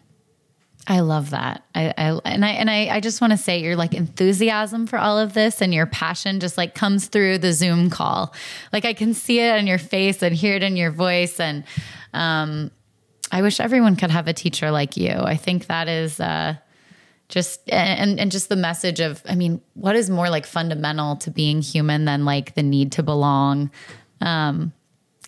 I 0.86 1.00
love 1.00 1.30
that. 1.30 1.64
I, 1.74 1.94
I 1.98 2.20
and 2.26 2.44
I 2.44 2.50
and 2.50 2.70
I, 2.70 2.88
I 2.90 3.00
just 3.00 3.22
want 3.22 3.32
to 3.32 3.38
say 3.38 3.62
your 3.62 3.76
like 3.76 3.94
enthusiasm 3.94 4.88
for 4.88 5.00
all 5.00 5.18
of 5.18 5.34
this 5.34 5.62
and 5.62 5.74
your 5.74 5.86
passion 5.86 6.40
just 6.40 6.58
like 6.58 6.76
comes 6.76 7.08
through 7.08 7.38
the 7.38 7.54
Zoom 7.54 7.90
call. 7.90 8.34
Like 8.74 8.86
I 8.86 8.94
can 8.94 9.14
see 9.14 9.40
it 9.40 9.58
on 9.58 9.68
your 9.68 9.78
face 9.78 10.22
and 10.22 10.36
hear 10.36 10.56
it 10.56 10.64
in 10.64 10.76
your 10.76 10.92
voice. 10.92 11.40
And 11.40 11.64
um, 12.14 12.72
I 13.32 13.42
wish 13.42 13.60
everyone 13.60 13.96
could 13.96 14.12
have 14.12 14.28
a 14.28 14.34
teacher 14.34 14.72
like 14.72 14.98
you. 14.98 15.12
I 15.12 15.38
think 15.38 15.68
that 15.68 15.88
is 15.88 16.20
uh, 16.20 16.56
just 17.30 17.62
and 17.72 18.20
and 18.20 18.32
just 18.32 18.50
the 18.50 18.56
message 18.56 19.00
of 19.00 19.22
I 19.30 19.36
mean, 19.36 19.62
what 19.76 19.96
is 19.96 20.10
more 20.10 20.30
like 20.30 20.46
fundamental 20.46 21.16
to 21.18 21.32
being 21.32 21.62
human 21.62 22.06
than 22.06 22.26
like 22.26 22.56
the 22.56 22.64
need 22.64 22.92
to 22.94 23.04
belong? 23.04 23.70
Um, 24.22 24.74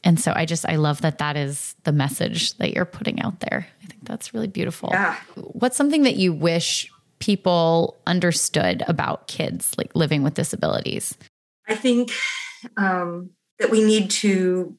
and 0.04 0.20
so 0.20 0.34
I 0.36 0.46
just, 0.46 0.68
I 0.68 0.78
love 0.78 1.02
that 1.02 1.20
that 1.20 1.38
is 1.38 1.76
the 1.84 1.92
message 1.92 2.56
that 2.58 2.74
you're 2.74 2.86
putting 2.86 3.22
out 3.22 3.40
there. 3.42 3.68
I 3.84 3.86
think 3.86 4.04
that's 4.04 4.34
really 4.34 4.48
beautiful. 4.48 4.90
Yeah. 4.92 5.16
What's 5.36 5.78
something 5.78 6.04
that 6.04 6.16
you 6.16 6.34
wish 6.34 6.92
people 7.20 7.98
understood 8.08 8.84
about 8.88 9.28
kids 9.28 9.74
like 9.78 9.96
living 9.96 10.24
with 10.24 10.34
disabilities? 10.34 11.16
I 11.68 11.76
think 11.76 12.12
um, 12.78 13.30
that 13.60 13.70
we 13.70 13.84
need 13.84 14.10
to 14.10 14.78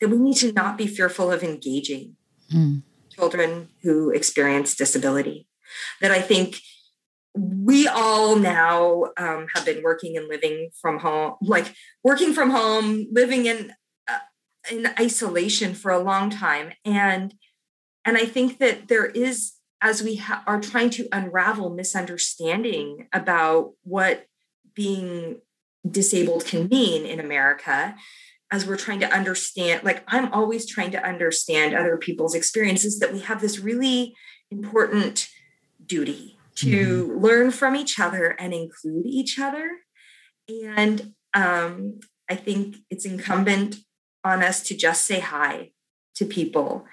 that 0.00 0.08
we 0.08 0.18
need 0.18 0.36
to 0.36 0.52
not 0.52 0.76
be 0.76 0.88
fearful 0.88 1.30
of 1.30 1.44
engaging 1.44 2.16
mm. 2.52 2.82
children 3.08 3.68
who 3.82 4.10
experience 4.10 4.74
disability. 4.74 5.46
That 6.00 6.10
I 6.10 6.20
think 6.20 6.56
we 7.34 7.88
all 7.88 8.36
now 8.36 9.04
um, 9.16 9.46
have 9.54 9.64
been 9.64 9.82
working 9.82 10.16
and 10.16 10.28
living 10.28 10.70
from 10.80 10.98
home, 10.98 11.34
like 11.40 11.72
working 12.04 12.34
from 12.34 12.50
home, 12.50 13.06
living 13.10 13.46
in 13.46 13.72
in 14.70 14.88
isolation 14.98 15.74
for 15.74 15.90
a 15.90 15.98
long 15.98 16.30
time 16.30 16.72
and 16.84 17.34
and 18.04 18.16
i 18.16 18.24
think 18.24 18.58
that 18.58 18.88
there 18.88 19.06
is 19.06 19.54
as 19.80 20.02
we 20.02 20.16
ha- 20.16 20.42
are 20.46 20.60
trying 20.60 20.90
to 20.90 21.08
unravel 21.12 21.70
misunderstanding 21.70 23.08
about 23.12 23.72
what 23.82 24.26
being 24.74 25.40
disabled 25.88 26.44
can 26.44 26.68
mean 26.68 27.04
in 27.04 27.18
america 27.18 27.94
as 28.52 28.66
we're 28.66 28.76
trying 28.76 29.00
to 29.00 29.12
understand 29.12 29.82
like 29.82 30.04
i'm 30.06 30.32
always 30.32 30.66
trying 30.66 30.92
to 30.92 31.04
understand 31.04 31.74
other 31.74 31.96
people's 31.96 32.34
experiences 32.34 32.98
that 33.00 33.12
we 33.12 33.20
have 33.20 33.40
this 33.40 33.58
really 33.58 34.14
important 34.50 35.28
duty 35.84 36.38
to 36.54 37.06
mm-hmm. 37.06 37.18
learn 37.18 37.50
from 37.50 37.74
each 37.74 37.98
other 37.98 38.28
and 38.38 38.52
include 38.52 39.06
each 39.06 39.38
other 39.38 39.70
and 40.48 41.14
um, 41.34 41.98
i 42.28 42.36
think 42.36 42.76
it's 42.90 43.04
incumbent 43.04 43.76
on 44.24 44.42
us 44.42 44.62
to 44.62 44.76
just 44.76 45.06
say 45.06 45.20
hi 45.20 45.70
to 46.14 46.24
people 46.24 46.84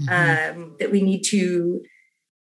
mm-hmm. 0.00 0.60
um, 0.60 0.76
that 0.78 0.90
we 0.90 1.02
need 1.02 1.22
to 1.22 1.82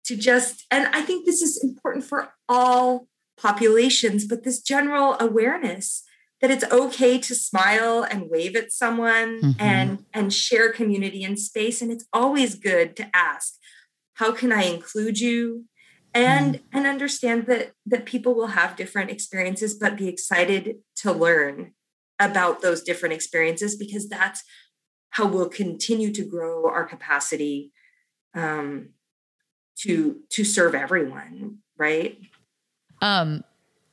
to 0.05 0.17
just 0.17 0.67
and 0.71 0.89
i 0.95 1.01
think 1.01 1.25
this 1.25 1.43
is 1.43 1.63
important 1.63 2.05
for 2.05 2.33
all 2.49 3.09
populations 3.37 4.27
but 4.27 4.45
this 4.45 4.61
general 4.61 5.17
awareness 5.21 6.05
that 6.41 6.51
it's 6.51 6.65
okay 6.71 7.19
to 7.19 7.35
smile 7.35 8.03
and 8.03 8.29
wave 8.29 8.55
at 8.55 8.73
someone 8.73 9.41
mm-hmm. 9.41 9.61
and 9.61 10.05
and 10.13 10.33
share 10.33 10.73
community 10.73 11.25
and 11.25 11.39
space 11.39 11.81
and 11.81 11.91
it's 11.91 12.07
always 12.13 12.55
good 12.55 12.97
to 12.97 13.09
ask 13.15 13.55
how 14.15 14.33
can 14.33 14.53
i 14.53 14.63
include 14.63 15.19
you 15.19 15.65
and 16.13 16.57
mm-hmm. 16.57 16.77
and 16.77 16.87
understand 16.87 17.47
that 17.47 17.73
that 17.87 18.05
people 18.05 18.35
will 18.35 18.49
have 18.49 18.77
different 18.77 19.11
experiences 19.11 19.75
but 19.75 19.97
be 19.97 20.09
excited 20.09 20.77
to 20.97 21.13
learn 21.13 21.73
about 22.19 22.63
those 22.63 22.83
different 22.83 23.15
experiences 23.15 23.77
because 23.77 24.09
that's 24.09 24.43
how 25.11 25.27
we'll 25.27 25.49
continue 25.49 26.13
to 26.13 26.25
grow 26.25 26.69
our 26.69 26.85
capacity 26.85 27.73
um, 28.35 28.91
to 29.77 30.21
to 30.31 30.45
serve 30.45 30.75
everyone 30.75 31.59
right? 31.77 32.19
Um 33.01 33.45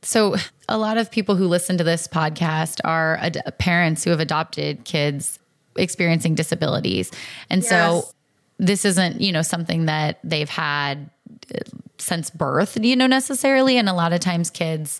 so 0.03 0.35
a 0.67 0.77
lot 0.77 0.97
of 0.97 1.11
people 1.11 1.35
who 1.35 1.47
listen 1.47 1.77
to 1.77 1.83
this 1.83 2.07
podcast 2.07 2.79
are 2.83 3.17
ad- 3.17 3.53
parents 3.59 4.03
who 4.03 4.09
have 4.09 4.19
adopted 4.19 4.83
kids 4.83 5.37
experiencing 5.75 6.33
disabilities. 6.33 7.11
And 7.51 7.61
yes. 7.61 7.69
so 7.69 8.09
this 8.57 8.83
isn't 8.85 9.21
you 9.21 9.31
know 9.31 9.41
something 9.41 9.85
that 9.85 10.19
they've 10.23 10.49
had 10.49 11.09
uh, 11.53 11.59
since 11.97 12.29
birth 12.29 12.77
you 12.81 12.95
know 12.95 13.07
necessarily. 13.07 13.77
And 13.77 13.89
a 13.89 13.93
lot 13.93 14.13
of 14.13 14.19
times 14.19 14.49
kids 14.49 14.99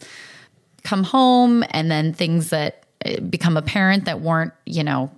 come 0.84 1.04
home 1.04 1.63
and 1.72 1.92
then 1.92 2.13
things 2.13 2.50
that 2.50 2.81
become 3.29 3.58
a 3.58 3.62
parent 3.62 4.05
that 4.05 4.22
weren't, 4.22 4.53
you 4.65 4.84
know, 4.84 5.12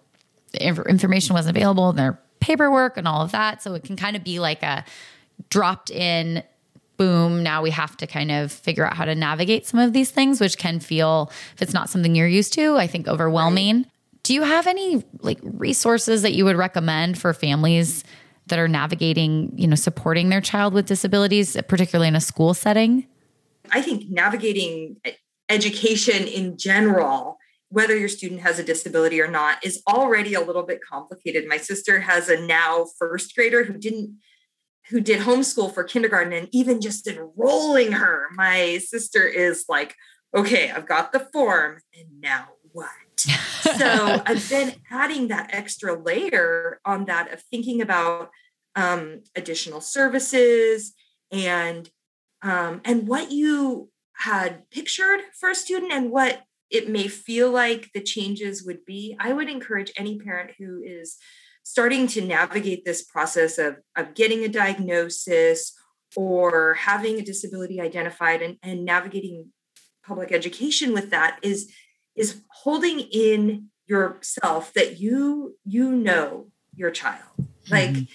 information 0.60 1.34
wasn't 1.34 1.58
available 1.58 1.90
in 1.90 1.96
their 1.96 2.20
paperwork 2.40 2.98
and 2.98 3.08
all 3.08 3.22
of 3.22 3.32
that. 3.32 3.62
So 3.62 3.74
it 3.74 3.84
can 3.84 3.96
kind 3.96 4.16
of 4.16 4.24
be 4.24 4.40
like 4.40 4.64
a 4.64 4.86
dropped 5.50 5.90
in 5.90 6.44
boom 6.98 7.42
now 7.42 7.62
we 7.62 7.72
have 7.72 7.98
to 7.98 8.08
kind 8.08 8.32
of 8.32 8.52
figure 8.52 8.86
out 8.86 8.96
how 8.96 9.06
to 9.06 9.16
navigate 9.16 9.66
some 9.66 9.80
of 9.80 9.94
these 9.94 10.12
things 10.12 10.40
which 10.40 10.58
can 10.58 10.80
feel 10.80 11.32
if 11.56 11.62
it's 11.62 11.74
not 11.74 11.90
something 11.90 12.14
you're 12.16 12.28
used 12.28 12.54
to 12.54 12.78
i 12.78 12.86
think 12.86 13.08
overwhelming 13.08 13.78
right. 13.78 13.86
do 14.22 14.34
you 14.34 14.44
have 14.44 14.68
any 14.68 15.04
like 15.22 15.40
resources 15.42 16.22
that 16.22 16.34
you 16.34 16.46
would 16.46 16.56
recommend 16.56 17.18
for 17.18 17.34
families 17.34 18.04
that 18.48 18.60
are 18.60 18.68
navigating 18.68 19.52
you 19.56 19.68
know 19.68 19.76
supporting 19.76 20.30
their 20.30 20.42
child 20.42 20.74
with 20.74 20.86
disabilities 20.86 21.58
particularly 21.68 22.08
in 22.08 22.16
a 22.16 22.22
school 22.22 22.54
setting 22.54 23.08
i 23.72 23.82
think 23.82 24.08
navigating 24.10 24.96
education 25.50 26.28
in 26.28 26.58
general 26.58 27.40
whether 27.74 27.98
your 27.98 28.08
student 28.08 28.42
has 28.42 28.60
a 28.60 28.64
disability 28.64 29.20
or 29.20 29.28
not 29.28 29.66
is 29.66 29.82
already 29.88 30.36
a 30.36 30.42
little 30.42 30.62
bit 30.62 30.80
complicated. 30.88 31.48
My 31.48 31.58
sister 31.58 32.02
has 32.02 32.30
a 32.30 32.40
now 32.46 32.86
first 33.00 33.36
grader 33.36 33.64
who 33.64 33.80
didn't 33.80 34.20
who 34.90 35.02
did 35.02 35.22
homeschool 35.22 35.74
for 35.74 35.84
kindergarten 35.84 36.34
and 36.34 36.50
even 36.52 36.82
just 36.82 37.08
enrolling 37.08 37.94
her. 37.94 38.28
My 38.36 38.78
sister 38.78 39.26
is 39.26 39.66
like, 39.68 39.96
okay, 40.36 40.70
I've 40.70 40.88
got 40.88 41.14
the 41.14 41.22
form 41.34 41.80
and 41.98 42.22
now 42.22 42.50
what? 42.74 42.90
so 43.18 44.22
I've 44.26 44.48
been 44.50 44.74
adding 44.92 45.30
that 45.30 45.50
extra 45.52 46.00
layer 46.00 46.80
on 46.86 47.06
that 47.06 47.34
of 47.34 47.42
thinking 47.42 47.82
about 47.82 48.30
um, 48.76 49.22
additional 49.36 49.82
services 49.82 50.94
and 51.32 51.90
um, 52.44 52.82
and 52.86 53.08
what 53.08 53.32
you 53.32 53.90
had 54.16 54.70
pictured 54.70 55.22
for 55.40 55.50
a 55.50 55.56
student 55.56 55.92
and 55.92 56.12
what 56.12 56.44
it 56.74 56.90
may 56.90 57.08
feel 57.08 57.52
like 57.52 57.92
the 57.94 58.02
changes 58.02 58.66
would 58.66 58.84
be, 58.84 59.16
I 59.20 59.32
would 59.32 59.48
encourage 59.48 59.92
any 59.96 60.18
parent 60.18 60.52
who 60.58 60.82
is 60.84 61.18
starting 61.62 62.08
to 62.08 62.26
navigate 62.26 62.84
this 62.84 63.04
process 63.04 63.60
of, 63.60 63.78
of 63.96 64.16
getting 64.16 64.44
a 64.44 64.50
diagnosis 64.50 65.74
or 66.16 66.74
having 66.74 67.20
a 67.20 67.24
disability 67.24 67.80
identified 67.80 68.42
and, 68.42 68.58
and 68.64 68.84
navigating 68.84 69.50
public 70.06 70.32
education 70.32 70.94
with 70.94 71.12
that 71.12 71.40
is 71.42 71.72
is 72.16 72.42
holding 72.50 73.00
in 73.00 73.70
yourself 73.88 74.74
that 74.74 75.00
you 75.00 75.56
you 75.64 75.92
know 75.92 76.48
your 76.76 76.92
child 76.92 77.24
mm-hmm. 77.40 77.74
like 77.74 78.08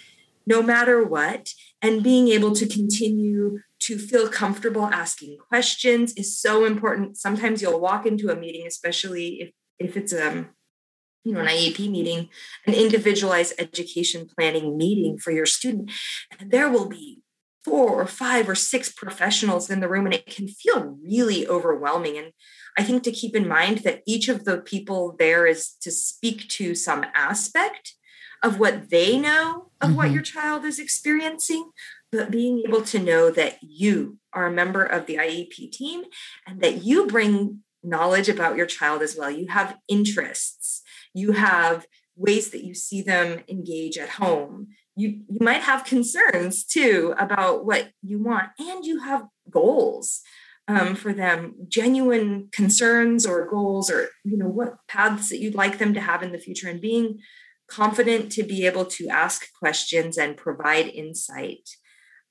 no 0.46 0.62
matter 0.62 1.02
what 1.02 1.50
and 1.80 2.02
being 2.02 2.28
able 2.28 2.54
to 2.54 2.66
continue 2.66 3.58
to 3.88 3.98
feel 3.98 4.28
comfortable 4.28 4.84
asking 4.84 5.38
questions 5.48 6.12
is 6.12 6.38
so 6.38 6.66
important. 6.66 7.16
Sometimes 7.16 7.62
you'll 7.62 7.80
walk 7.80 8.04
into 8.04 8.28
a 8.28 8.36
meeting, 8.36 8.66
especially 8.66 9.40
if, 9.40 9.50
if 9.78 9.96
it's 9.96 10.12
a 10.12 10.28
um, 10.28 10.50
you 11.24 11.32
know 11.32 11.40
an 11.40 11.46
IEP 11.46 11.90
meeting, 11.90 12.28
an 12.66 12.74
individualized 12.74 13.54
education 13.58 14.28
planning 14.36 14.76
meeting 14.76 15.16
for 15.16 15.30
your 15.30 15.46
student, 15.46 15.90
and 16.38 16.50
there 16.50 16.68
will 16.68 16.86
be 16.86 17.22
four 17.64 17.88
or 17.88 18.06
five 18.06 18.46
or 18.46 18.54
six 18.54 18.92
professionals 18.92 19.70
in 19.70 19.80
the 19.80 19.88
room, 19.88 20.04
and 20.04 20.14
it 20.14 20.26
can 20.26 20.48
feel 20.48 20.98
really 21.02 21.48
overwhelming. 21.48 22.18
And 22.18 22.32
I 22.76 22.82
think 22.82 23.02
to 23.04 23.10
keep 23.10 23.34
in 23.34 23.48
mind 23.48 23.78
that 23.78 24.02
each 24.06 24.28
of 24.28 24.44
the 24.44 24.58
people 24.58 25.16
there 25.18 25.46
is 25.46 25.70
to 25.80 25.90
speak 25.90 26.46
to 26.50 26.74
some 26.74 27.06
aspect 27.14 27.94
of 28.42 28.60
what 28.60 28.90
they 28.90 29.18
know 29.18 29.70
of 29.80 29.88
mm-hmm. 29.88 29.96
what 29.96 30.10
your 30.10 30.22
child 30.22 30.64
is 30.64 30.78
experiencing 30.78 31.70
but 32.10 32.30
being 32.30 32.62
able 32.66 32.82
to 32.82 32.98
know 32.98 33.30
that 33.30 33.58
you 33.62 34.18
are 34.32 34.46
a 34.46 34.52
member 34.52 34.82
of 34.82 35.06
the 35.06 35.16
IEP 35.16 35.72
team 35.72 36.04
and 36.46 36.60
that 36.60 36.82
you 36.82 37.06
bring 37.06 37.60
knowledge 37.82 38.28
about 38.28 38.56
your 38.56 38.66
child 38.66 39.02
as 39.02 39.16
well. 39.16 39.30
You 39.30 39.48
have 39.48 39.76
interests, 39.88 40.82
you 41.14 41.32
have 41.32 41.86
ways 42.16 42.50
that 42.50 42.64
you 42.64 42.74
see 42.74 43.02
them 43.02 43.40
engage 43.48 43.96
at 43.96 44.10
home. 44.10 44.68
You, 44.96 45.22
you 45.28 45.38
might 45.40 45.62
have 45.62 45.84
concerns 45.84 46.64
too 46.64 47.14
about 47.18 47.64
what 47.64 47.90
you 48.02 48.22
want, 48.22 48.48
and 48.58 48.84
you 48.84 49.00
have 49.00 49.26
goals 49.48 50.22
um, 50.66 50.96
for 50.96 51.12
them, 51.14 51.54
genuine 51.68 52.48
concerns 52.52 53.24
or 53.24 53.48
goals, 53.48 53.90
or 53.90 54.08
you 54.24 54.36
know 54.36 54.48
what 54.48 54.76
paths 54.88 55.30
that 55.30 55.38
you'd 55.38 55.54
like 55.54 55.78
them 55.78 55.94
to 55.94 56.00
have 56.00 56.22
in 56.22 56.32
the 56.32 56.38
future, 56.38 56.68
and 56.68 56.80
being 56.80 57.20
confident 57.68 58.32
to 58.32 58.42
be 58.42 58.66
able 58.66 58.84
to 58.84 59.08
ask 59.08 59.46
questions 59.58 60.18
and 60.18 60.36
provide 60.36 60.88
insight 60.88 61.68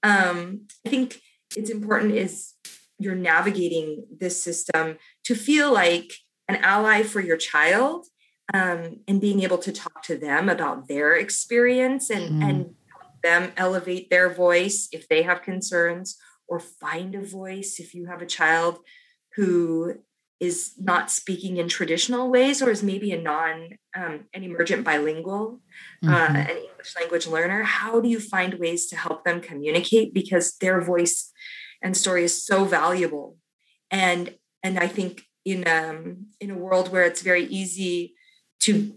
um, 0.07 0.67
I 0.85 0.89
think 0.89 1.19
it's 1.55 1.69
important 1.69 2.13
is 2.13 2.53
you're 2.99 3.15
navigating 3.15 4.05
this 4.19 4.41
system 4.41 4.97
to 5.25 5.35
feel 5.35 5.71
like 5.73 6.11
an 6.47 6.55
ally 6.57 7.03
for 7.03 7.19
your 7.19 7.37
child 7.37 8.05
um, 8.53 9.01
and 9.07 9.19
being 9.19 9.41
able 9.43 9.57
to 9.59 9.71
talk 9.71 10.01
to 10.03 10.17
them 10.17 10.49
about 10.49 10.87
their 10.87 11.15
experience 11.15 12.09
and 12.09 12.41
mm. 12.41 12.49
and 12.49 12.75
them 13.23 13.51
elevate 13.57 14.09
their 14.09 14.29
voice 14.33 14.87
if 14.91 15.07
they 15.09 15.23
have 15.23 15.41
concerns 15.41 16.17
or 16.47 16.59
find 16.59 17.15
a 17.15 17.21
voice 17.21 17.79
if 17.79 17.93
you 17.93 18.05
have 18.05 18.21
a 18.21 18.27
child 18.27 18.79
who 19.35 19.95
is 20.39 20.73
not 20.79 21.09
speaking 21.09 21.57
in 21.57 21.67
traditional 21.67 22.29
ways 22.29 22.61
or 22.61 22.69
is 22.69 22.83
maybe 22.83 23.11
a 23.11 23.21
non 23.21 23.77
um, 23.95 24.25
an 24.33 24.43
emergent 24.43 24.83
bilingual 24.83 25.59
uh, 26.03 26.07
mm-hmm. 26.07 26.35
uh, 26.35 26.39
an 26.39 26.57
english 26.57 26.95
language 26.99 27.27
learner. 27.27 27.63
How 27.63 27.99
do 27.99 28.07
you 28.07 28.19
find 28.19 28.53
ways 28.55 28.87
to 28.87 28.95
help 28.95 29.23
them 29.23 29.41
communicate? 29.41 30.13
Because 30.13 30.55
their 30.57 30.81
voice 30.81 31.31
and 31.81 31.97
story 31.97 32.23
is 32.23 32.45
so 32.45 32.65
valuable. 32.65 33.37
And 33.89 34.35
and 34.63 34.79
i 34.79 34.87
think 34.87 35.23
in 35.45 35.67
um 35.67 36.27
in 36.39 36.51
a 36.51 36.57
world 36.57 36.91
where 36.91 37.03
it's 37.03 37.21
very 37.21 37.45
easy 37.45 38.13
to 38.59 38.93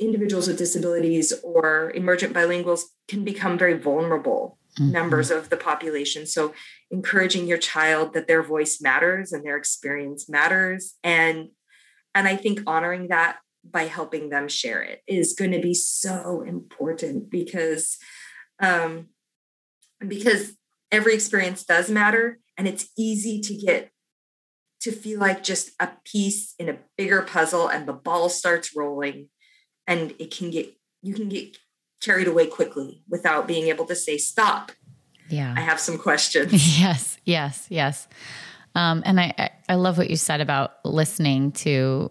individuals 0.00 0.48
with 0.48 0.58
disabilities 0.58 1.32
or 1.44 1.92
emergent 1.94 2.34
bilinguals 2.34 2.82
can 3.08 3.24
become 3.24 3.56
very 3.56 3.78
vulnerable 3.78 4.58
mm-hmm. 4.78 4.92
members 4.92 5.30
of 5.30 5.50
the 5.50 5.56
population. 5.56 6.26
So 6.26 6.54
encouraging 6.90 7.46
your 7.46 7.58
child 7.58 8.14
that 8.14 8.28
their 8.28 8.42
voice 8.42 8.80
matters 8.80 9.32
and 9.32 9.44
their 9.44 9.56
experience 9.56 10.28
matters 10.28 10.94
and 11.02 11.48
and 12.16 12.28
I 12.28 12.36
think 12.36 12.60
honoring 12.66 13.08
that 13.08 13.38
by 13.68 13.84
helping 13.84 14.28
them 14.28 14.46
share 14.46 14.82
it 14.82 15.02
is 15.08 15.32
going 15.32 15.50
to 15.50 15.60
be 15.60 15.74
so 15.74 16.42
important 16.42 17.30
because 17.30 17.96
um 18.60 19.08
because 20.06 20.56
every 20.92 21.14
experience 21.14 21.64
does 21.64 21.90
matter 21.90 22.38
and 22.56 22.68
it's 22.68 22.88
easy 22.96 23.40
to 23.40 23.56
get 23.56 23.90
to 24.80 24.92
feel 24.92 25.18
like 25.18 25.42
just 25.42 25.70
a 25.80 25.88
piece 26.04 26.54
in 26.58 26.68
a 26.68 26.78
bigger 26.96 27.22
puzzle 27.22 27.68
and 27.68 27.88
the 27.88 27.92
ball 27.92 28.28
starts 28.28 28.76
rolling 28.76 29.30
and 29.86 30.14
it 30.18 30.30
can 30.30 30.50
get 30.50 30.72
you 31.02 31.14
can 31.14 31.28
get 31.28 31.56
carried 32.04 32.28
away 32.28 32.46
quickly 32.46 33.02
without 33.08 33.46
being 33.46 33.68
able 33.68 33.86
to 33.86 33.94
say 33.96 34.18
stop. 34.18 34.72
Yeah. 35.28 35.54
I 35.56 35.60
have 35.60 35.80
some 35.80 35.98
questions. 35.98 36.52
Yes 36.78 37.18
yes 37.24 37.66
yes. 37.70 38.08
Um, 38.74 39.02
and 39.06 39.20
I, 39.20 39.50
I 39.68 39.76
love 39.76 39.98
what 39.98 40.10
you 40.10 40.16
said 40.16 40.40
about 40.40 40.84
listening 40.84 41.52
to 41.52 42.10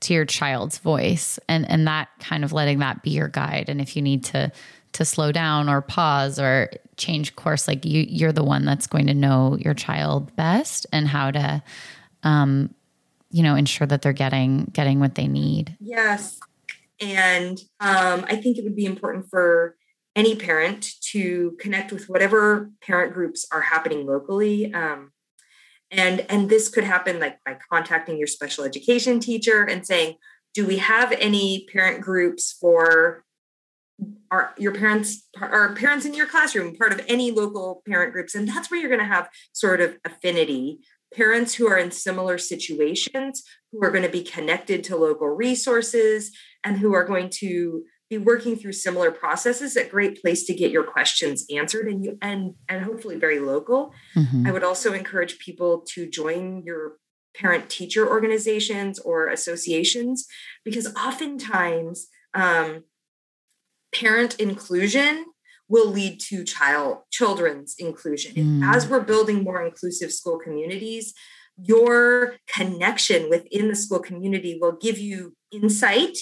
to 0.00 0.14
your 0.14 0.24
child's 0.24 0.78
voice 0.78 1.38
and 1.48 1.68
and 1.70 1.86
that 1.86 2.08
kind 2.20 2.44
of 2.44 2.52
letting 2.52 2.78
that 2.80 3.02
be 3.02 3.10
your 3.10 3.28
guide. 3.28 3.68
And 3.68 3.80
if 3.80 3.96
you 3.96 4.02
need 4.02 4.24
to 4.24 4.50
to 4.92 5.04
slow 5.04 5.32
down 5.32 5.68
or 5.68 5.82
pause 5.82 6.38
or 6.38 6.70
change 6.96 7.36
course 7.36 7.68
like 7.68 7.84
you 7.84 8.04
you're 8.08 8.32
the 8.32 8.44
one 8.44 8.64
that's 8.64 8.86
going 8.86 9.06
to 9.06 9.14
know 9.14 9.56
your 9.60 9.74
child 9.74 10.34
best 10.34 10.86
and 10.92 11.06
how 11.06 11.30
to 11.30 11.62
um 12.24 12.74
you 13.30 13.42
know 13.42 13.54
ensure 13.54 13.86
that 13.86 14.02
they're 14.02 14.12
getting 14.12 14.64
getting 14.72 14.98
what 14.98 15.14
they 15.14 15.28
need. 15.28 15.76
Yes 15.80 16.40
and 17.00 17.58
um, 17.80 18.24
I 18.28 18.36
think 18.36 18.58
it 18.58 18.64
would 18.64 18.76
be 18.76 18.86
important 18.86 19.26
for 19.30 19.76
any 20.16 20.34
parent 20.34 20.90
to 21.12 21.56
connect 21.60 21.92
with 21.92 22.08
whatever 22.08 22.70
parent 22.82 23.14
groups 23.14 23.46
are 23.52 23.60
happening 23.60 24.06
locally. 24.06 24.72
Um, 24.72 25.12
and 25.90 26.26
and 26.28 26.50
this 26.50 26.68
could 26.68 26.84
happen 26.84 27.20
like 27.20 27.38
by 27.44 27.56
contacting 27.72 28.18
your 28.18 28.26
special 28.26 28.64
education 28.64 29.20
teacher 29.20 29.64
and 29.64 29.86
saying, 29.86 30.16
do 30.54 30.66
we 30.66 30.78
have 30.78 31.12
any 31.12 31.66
parent 31.72 32.00
groups 32.00 32.56
for 32.60 33.24
our 34.30 34.54
your 34.58 34.72
parents 34.74 35.28
our 35.40 35.74
parents 35.74 36.04
in 36.04 36.14
your 36.14 36.26
classroom 36.26 36.76
part 36.76 36.92
of 36.92 37.00
any 37.08 37.30
local 37.30 37.82
parent 37.86 38.12
groups 38.12 38.34
and 38.34 38.48
that's 38.48 38.70
where 38.70 38.78
you're 38.78 38.88
going 38.88 39.00
to 39.00 39.06
have 39.06 39.28
sort 39.52 39.80
of 39.80 39.98
affinity 40.04 40.78
parents 41.14 41.54
who 41.54 41.68
are 41.68 41.78
in 41.78 41.90
similar 41.90 42.38
situations 42.38 43.42
who 43.72 43.82
are 43.82 43.90
going 43.90 44.02
to 44.02 44.08
be 44.08 44.22
connected 44.22 44.84
to 44.84 44.96
local 44.96 45.28
resources 45.28 46.30
and 46.64 46.78
who 46.78 46.94
are 46.94 47.04
going 47.04 47.30
to 47.30 47.84
be 48.10 48.18
working 48.18 48.56
through 48.56 48.72
similar 48.72 49.10
processes 49.10 49.76
a 49.76 49.84
great 49.84 50.20
place 50.20 50.44
to 50.44 50.54
get 50.54 50.70
your 50.70 50.84
questions 50.84 51.44
answered 51.54 51.88
and 51.88 52.04
you 52.04 52.18
and 52.22 52.54
and 52.68 52.84
hopefully 52.84 53.16
very 53.16 53.38
local 53.38 53.92
mm-hmm. 54.14 54.46
i 54.46 54.52
would 54.52 54.64
also 54.64 54.92
encourage 54.92 55.38
people 55.38 55.84
to 55.86 56.08
join 56.08 56.62
your 56.64 56.94
parent 57.34 57.68
teacher 57.68 58.08
organizations 58.08 58.98
or 58.98 59.28
associations 59.28 60.26
because 60.64 60.92
oftentimes 60.96 62.08
um, 62.34 62.84
parent 63.92 64.38
inclusion 64.40 65.24
will 65.68 65.88
lead 65.88 66.20
to 66.20 66.44
child 66.44 66.98
children's 67.10 67.74
inclusion. 67.78 68.34
Mm. 68.34 68.74
as 68.74 68.88
we're 68.88 69.00
building 69.00 69.42
more 69.42 69.62
inclusive 69.62 70.12
school 70.12 70.38
communities 70.38 71.14
your 71.62 72.36
connection 72.46 73.28
within 73.28 73.68
the 73.68 73.74
school 73.74 73.98
community 73.98 74.58
will 74.60 74.72
give 74.72 74.98
you 74.98 75.34
insight 75.50 76.16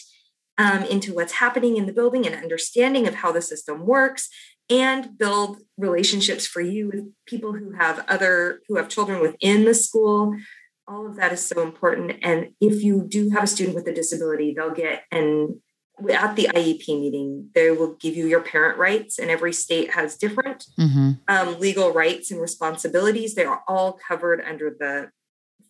um, 0.58 0.84
into 0.84 1.14
what's 1.14 1.34
happening 1.34 1.76
in 1.76 1.86
the 1.86 1.92
building 1.92 2.26
and 2.26 2.34
understanding 2.34 3.06
of 3.06 3.16
how 3.16 3.32
the 3.32 3.42
system 3.42 3.86
works 3.86 4.28
and 4.70 5.16
build 5.18 5.58
relationships 5.76 6.46
for 6.46 6.60
you 6.60 6.88
with 6.88 7.04
people 7.26 7.52
who 7.52 7.72
have 7.72 8.04
other 8.08 8.60
who 8.66 8.76
have 8.76 8.88
children 8.88 9.20
within 9.20 9.64
the 9.64 9.74
school. 9.74 10.34
All 10.88 11.06
of 11.06 11.16
that 11.16 11.32
is 11.32 11.44
so 11.44 11.62
important. 11.62 12.12
And 12.22 12.52
if 12.60 12.82
you 12.82 13.04
do 13.06 13.30
have 13.30 13.44
a 13.44 13.46
student 13.46 13.74
with 13.74 13.86
a 13.86 13.92
disability 13.92 14.54
they'll 14.54 14.72
get 14.72 15.02
and 15.10 15.56
at 16.10 16.36
the 16.36 16.48
iep 16.54 16.88
meeting 16.88 17.48
they 17.54 17.70
will 17.70 17.94
give 17.94 18.14
you 18.14 18.26
your 18.26 18.40
parent 18.40 18.78
rights 18.78 19.18
and 19.18 19.30
every 19.30 19.52
state 19.52 19.92
has 19.92 20.16
different 20.18 20.66
mm-hmm. 20.78 21.12
um, 21.28 21.58
legal 21.58 21.90
rights 21.90 22.30
and 22.30 22.40
responsibilities 22.40 23.34
they 23.34 23.44
are 23.44 23.62
all 23.66 23.98
covered 24.06 24.42
under 24.46 24.68
the 24.68 25.10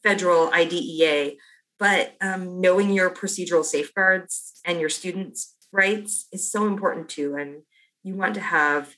federal 0.06 0.52
IDEA, 0.52 1.32
but 1.80 2.14
um, 2.20 2.60
knowing 2.60 2.90
your 2.90 3.10
procedural 3.10 3.64
safeguards 3.64 4.60
and 4.64 4.78
your 4.78 4.88
students' 4.88 5.56
rights 5.72 6.28
is 6.32 6.50
so 6.50 6.66
important 6.66 7.08
too. 7.08 7.34
And 7.34 7.62
you 8.04 8.14
want 8.14 8.34
to 8.34 8.40
have 8.40 8.94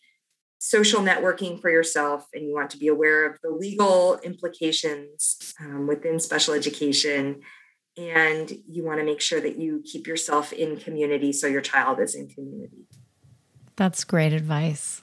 social 0.59 1.01
networking 1.01 1.61
for 1.61 1.71
yourself 1.71 2.27
and 2.35 2.45
you 2.45 2.53
want 2.53 2.69
to 2.71 2.77
be 2.77 2.88
aware 2.88 3.25
of 3.25 3.38
the 3.43 3.49
legal 3.49 4.19
implications 4.19 5.55
um, 5.61 5.87
within 5.87 6.21
special 6.21 6.53
education 6.53 7.41
and 7.99 8.53
you 8.69 8.85
want 8.85 9.01
to 9.01 9.05
make 9.05 9.21
sure 9.21 9.41
that 9.41 9.59
you 9.59 9.83
keep 9.85 10.07
yourself 10.07 10.53
in 10.53 10.77
community 10.77 11.33
so 11.33 11.47
your 11.47 11.61
child 11.61 12.01
is 12.01 12.15
in 12.15 12.29
community 12.29 12.87
that's 13.77 14.05
great 14.05 14.33
advice 14.33 15.03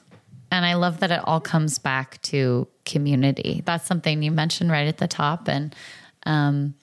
and 0.52 0.66
i 0.66 0.74
love 0.74 1.00
that 1.00 1.12
it 1.12 1.22
all 1.26 1.42
comes 1.42 1.78
back 1.78 2.22
to 2.22 2.68
community 2.86 3.62
that's 3.66 3.86
something 3.86 4.24
you 4.24 4.32
mentioned 4.32 4.72
right 4.72 4.88
at 4.88 4.98
the 4.98 5.08
top 5.08 5.48
and 5.48 5.76
um, 6.26 6.74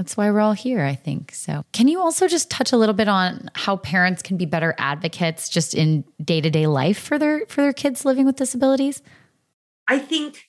that's 0.00 0.16
why 0.16 0.30
we're 0.30 0.40
all 0.40 0.54
here, 0.54 0.82
I 0.82 0.94
think. 0.94 1.30
So, 1.34 1.62
can 1.74 1.86
you 1.86 2.00
also 2.00 2.26
just 2.26 2.50
touch 2.50 2.72
a 2.72 2.78
little 2.78 2.94
bit 2.94 3.06
on 3.06 3.50
how 3.54 3.76
parents 3.76 4.22
can 4.22 4.38
be 4.38 4.46
better 4.46 4.74
advocates 4.78 5.50
just 5.50 5.74
in 5.74 6.04
day-to-day 6.24 6.66
life 6.66 6.98
for 6.98 7.18
their 7.18 7.44
for 7.48 7.60
their 7.60 7.74
kids 7.74 8.06
living 8.06 8.24
with 8.24 8.36
disabilities? 8.36 9.02
I 9.86 9.98
think 9.98 10.46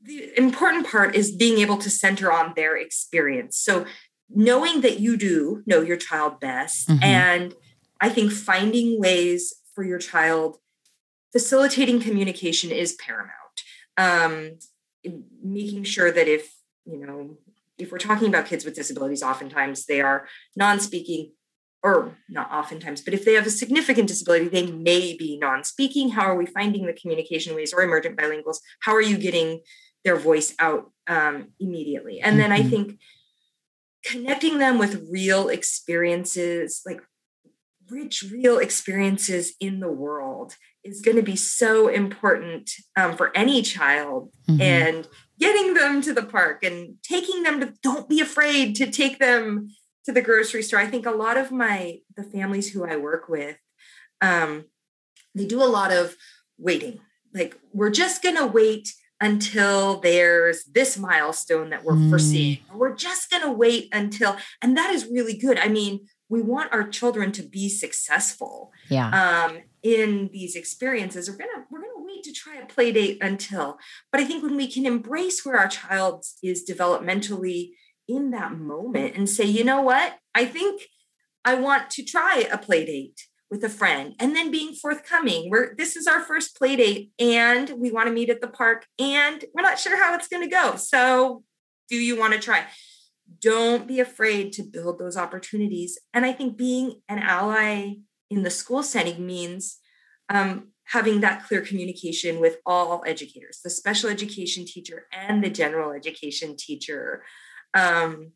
the 0.00 0.30
important 0.38 0.86
part 0.86 1.16
is 1.16 1.32
being 1.32 1.58
able 1.58 1.78
to 1.78 1.90
center 1.90 2.30
on 2.30 2.52
their 2.54 2.76
experience. 2.76 3.58
So, 3.58 3.84
knowing 4.28 4.80
that 4.80 5.00
you 5.00 5.16
do 5.16 5.62
know 5.66 5.80
your 5.80 5.96
child 5.96 6.40
best 6.40 6.88
mm-hmm. 6.88 7.02
and 7.02 7.54
I 8.00 8.08
think 8.08 8.32
finding 8.32 9.00
ways 9.00 9.54
for 9.74 9.84
your 9.84 9.98
child 9.98 10.58
facilitating 11.32 12.00
communication 12.00 12.70
is 12.70 12.92
paramount. 12.92 13.32
Um, 13.96 14.58
making 15.42 15.84
sure 15.84 16.10
that 16.10 16.28
if 16.28 16.54
you 16.84 16.98
know 16.98 17.36
if 17.78 17.90
we're 17.90 17.98
talking 17.98 18.28
about 18.28 18.46
kids 18.46 18.64
with 18.64 18.74
disabilities, 18.74 19.22
oftentimes 19.22 19.86
they 19.86 20.00
are 20.00 20.26
non-speaking 20.56 21.32
or 21.82 22.16
not 22.30 22.50
oftentimes, 22.50 23.02
but 23.02 23.12
if 23.12 23.24
they 23.24 23.34
have 23.34 23.46
a 23.46 23.50
significant 23.50 24.08
disability, 24.08 24.48
they 24.48 24.66
may 24.66 25.16
be 25.16 25.38
non-speaking. 25.38 26.10
How 26.10 26.22
are 26.22 26.36
we 26.36 26.46
finding 26.46 26.86
the 26.86 26.94
communication 26.94 27.54
ways 27.54 27.74
or 27.74 27.82
emergent 27.82 28.16
bilinguals? 28.16 28.58
How 28.80 28.94
are 28.94 29.02
you 29.02 29.18
getting 29.18 29.60
their 30.02 30.16
voice 30.16 30.54
out 30.58 30.90
um, 31.06 31.48
immediately? 31.60 32.20
And 32.20 32.40
then 32.40 32.52
I 32.52 32.60
mm-hmm. 32.60 32.68
think 32.70 32.98
connecting 34.04 34.58
them 34.58 34.78
with 34.78 35.06
real 35.10 35.48
experiences, 35.48 36.82
like 36.86 37.00
rich, 37.90 38.24
real 38.30 38.58
experiences 38.58 39.54
in 39.60 39.80
the 39.80 39.90
world, 39.90 40.56
is 40.82 41.00
going 41.00 41.16
to 41.16 41.22
be 41.22 41.36
so 41.36 41.88
important 41.88 42.70
um, 42.96 43.16
for 43.16 43.34
any 43.36 43.62
child. 43.62 44.30
Mm-hmm. 44.48 44.60
And 44.60 45.08
getting 45.38 45.74
them 45.74 46.00
to 46.02 46.12
the 46.12 46.22
park 46.22 46.62
and 46.62 46.96
taking 47.02 47.42
them 47.42 47.60
to 47.60 47.72
don't 47.82 48.08
be 48.08 48.20
afraid 48.20 48.76
to 48.76 48.90
take 48.90 49.18
them 49.18 49.68
to 50.04 50.12
the 50.12 50.22
grocery 50.22 50.62
store 50.62 50.80
i 50.80 50.86
think 50.86 51.06
a 51.06 51.10
lot 51.10 51.36
of 51.36 51.50
my 51.50 51.98
the 52.16 52.22
families 52.22 52.72
who 52.72 52.84
i 52.84 52.96
work 52.96 53.28
with 53.28 53.56
um, 54.20 54.64
they 55.34 55.44
do 55.44 55.62
a 55.62 55.66
lot 55.66 55.92
of 55.92 56.14
waiting 56.58 57.00
like 57.32 57.58
we're 57.72 57.90
just 57.90 58.22
going 58.22 58.36
to 58.36 58.46
wait 58.46 58.92
until 59.24 60.00
there's 60.00 60.64
this 60.64 60.98
milestone 60.98 61.70
that 61.70 61.82
we're 61.82 61.94
mm. 61.94 62.10
foreseeing 62.10 62.58
we're 62.74 62.94
just 62.94 63.30
going 63.30 63.42
to 63.42 63.50
wait 63.50 63.88
until 63.92 64.36
and 64.60 64.76
that 64.76 64.92
is 64.94 65.06
really 65.06 65.36
good. 65.36 65.58
I 65.58 65.68
mean 65.68 66.06
we 66.28 66.42
want 66.42 66.72
our 66.72 66.88
children 66.88 67.32
to 67.32 67.42
be 67.42 67.68
successful 67.68 68.72
yeah. 68.88 69.46
um, 69.46 69.58
in 69.82 70.30
these 70.32 70.56
experiences. 70.56 71.30
We're 71.30 71.36
gonna 71.36 71.64
we're 71.70 71.80
gonna 71.80 71.92
wait 71.96 72.24
to 72.24 72.32
try 72.32 72.56
a 72.56 72.66
play 72.66 72.92
date 72.92 73.18
until 73.20 73.78
but 74.10 74.20
i 74.20 74.24
think 74.24 74.42
when 74.42 74.56
we 74.56 74.70
can 74.70 74.86
embrace 74.86 75.44
where 75.44 75.56
our 75.56 75.68
child 75.68 76.24
is 76.42 76.68
developmentally 76.68 77.70
in 78.08 78.30
that 78.30 78.52
moment 78.52 79.16
and 79.16 79.28
say 79.28 79.44
you 79.44 79.64
know 79.64 79.80
what? 79.82 80.18
I 80.34 80.44
think 80.44 80.82
i 81.44 81.54
want 81.54 81.90
to 81.90 82.04
try 82.04 82.46
a 82.50 82.58
play 82.58 82.84
date 82.84 83.20
with 83.50 83.62
a 83.62 83.68
friend 83.68 84.14
and 84.18 84.34
then 84.34 84.50
being 84.50 84.74
forthcoming 84.74 85.48
we're 85.50 85.74
this 85.76 85.96
is 85.96 86.06
our 86.06 86.20
first 86.20 86.56
play 86.56 86.76
date 86.76 87.10
and 87.18 87.70
we 87.70 87.90
want 87.90 88.06
to 88.06 88.12
meet 88.12 88.30
at 88.30 88.40
the 88.40 88.48
park 88.48 88.86
and 88.98 89.44
we're 89.54 89.62
not 89.62 89.78
sure 89.78 89.96
how 89.96 90.14
it's 90.14 90.28
going 90.28 90.42
to 90.42 90.50
go 90.50 90.76
so 90.76 91.42
do 91.88 91.96
you 91.96 92.18
want 92.18 92.32
to 92.32 92.38
try 92.38 92.64
don't 93.40 93.86
be 93.86 94.00
afraid 94.00 94.52
to 94.52 94.62
build 94.62 94.98
those 94.98 95.16
opportunities 95.16 95.98
and 96.12 96.24
i 96.24 96.32
think 96.32 96.56
being 96.56 97.00
an 97.08 97.18
ally 97.18 97.94
in 98.30 98.42
the 98.42 98.50
school 98.50 98.82
setting 98.82 99.26
means 99.26 99.78
um, 100.28 100.68
having 100.84 101.20
that 101.20 101.44
clear 101.44 101.60
communication 101.60 102.40
with 102.40 102.58
all 102.66 103.02
educators, 103.06 103.60
the 103.62 103.70
special 103.70 104.10
education 104.10 104.64
teacher 104.66 105.06
and 105.12 105.42
the 105.42 105.50
general 105.50 105.92
education 105.92 106.56
teacher. 106.56 107.24
Um, 107.72 108.32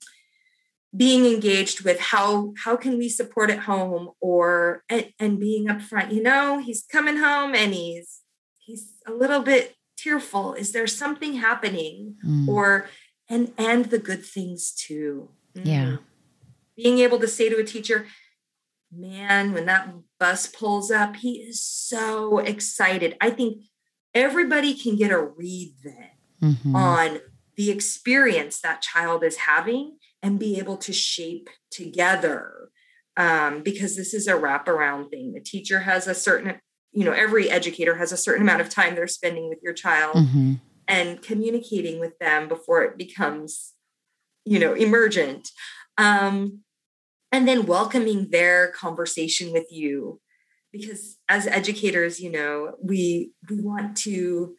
being 0.97 1.27
engaged 1.27 1.85
with 1.85 2.01
how 2.01 2.53
how 2.65 2.77
can 2.77 2.97
we 2.97 3.09
support 3.09 3.51
at 3.51 3.61
home 3.61 4.11
or 4.21 4.83
and, 4.89 5.13
and 5.19 5.39
being 5.39 5.67
upfront 5.67 6.13
you 6.13 6.23
know 6.23 6.59
he's 6.59 6.85
coming 6.91 7.19
home 7.19 7.55
and 7.55 7.75
he's 7.75 8.21
he's 8.59 8.95
a 9.07 9.13
little 9.13 9.43
bit 9.43 9.75
tearful 9.99 10.55
is 10.55 10.73
there 10.73 10.87
something 10.87 11.35
happening 11.35 12.15
mm. 12.25 12.49
or 12.49 12.89
and 13.29 13.53
and 13.59 13.87
the 13.87 13.99
good 13.99 14.25
things 14.25 14.73
too 14.73 15.29
mm. 15.55 15.67
yeah 15.67 15.97
being 16.75 17.01
able 17.01 17.19
to 17.19 17.29
say 17.29 17.49
to 17.49 17.59
a 17.59 17.65
teacher 17.65 18.07
man, 18.93 19.53
when 19.53 19.67
that 19.67 19.93
bus 20.19 20.47
pulls 20.47 20.91
up, 20.91 21.17
he 21.17 21.43
is 21.43 21.63
so 21.63 22.39
excited. 22.39 23.17
I 23.21 23.31
think 23.31 23.65
everybody 24.15 24.75
can 24.75 24.97
get 24.97 25.11
a 25.11 25.21
read 25.21 25.75
then 25.85 26.11
mm-hmm. 26.43 26.75
on 26.75 27.21
the 27.57 27.71
experience 27.71 28.61
that 28.61 28.83
child 28.83 29.25
is 29.25 29.37
having 29.37 29.99
and 30.23 30.39
be 30.39 30.59
able 30.59 30.77
to 30.77 30.93
shape 30.93 31.49
together 31.71 32.71
um, 33.17 33.63
because 33.63 33.97
this 33.97 34.15
is 34.15 34.27
a 34.27 34.35
wraparound 34.35 35.11
thing. 35.11 35.33
The 35.33 35.41
teacher 35.41 35.81
has 35.81 36.07
a 36.07 36.15
certain, 36.15 36.61
you 36.93 37.05
know, 37.05 37.13
every 37.13 37.51
educator 37.51 37.97
has 37.97 38.13
a 38.13 38.17
certain 38.17 38.43
amount 38.43 38.61
of 38.61 38.69
time 38.69 38.95
they're 38.95 39.07
spending 39.07 39.49
with 39.49 39.59
your 39.63 39.75
child 39.75 40.17
mm-hmm. 40.17 40.55
and 40.87 41.23
communicating 41.23 42.01
with 42.01 42.19
them 42.19 42.49
before 42.49 42.83
it 42.83 42.97
becomes, 42.97 43.75
you 44.45 44.59
know, 44.59 44.75
emergent. 44.75 45.51
Um, 45.97 46.61
and 47.33 47.47
then 47.47 47.67
welcoming 47.67 48.31
their 48.31 48.69
conversation 48.73 49.53
with 49.53 49.67
you 49.71 50.21
because 50.73 51.19
as 51.29 51.47
educators 51.47 52.21
you 52.21 52.31
know 52.31 52.75
we 52.83 53.33
we 53.51 53.61
want 53.61 53.97
to 53.97 54.55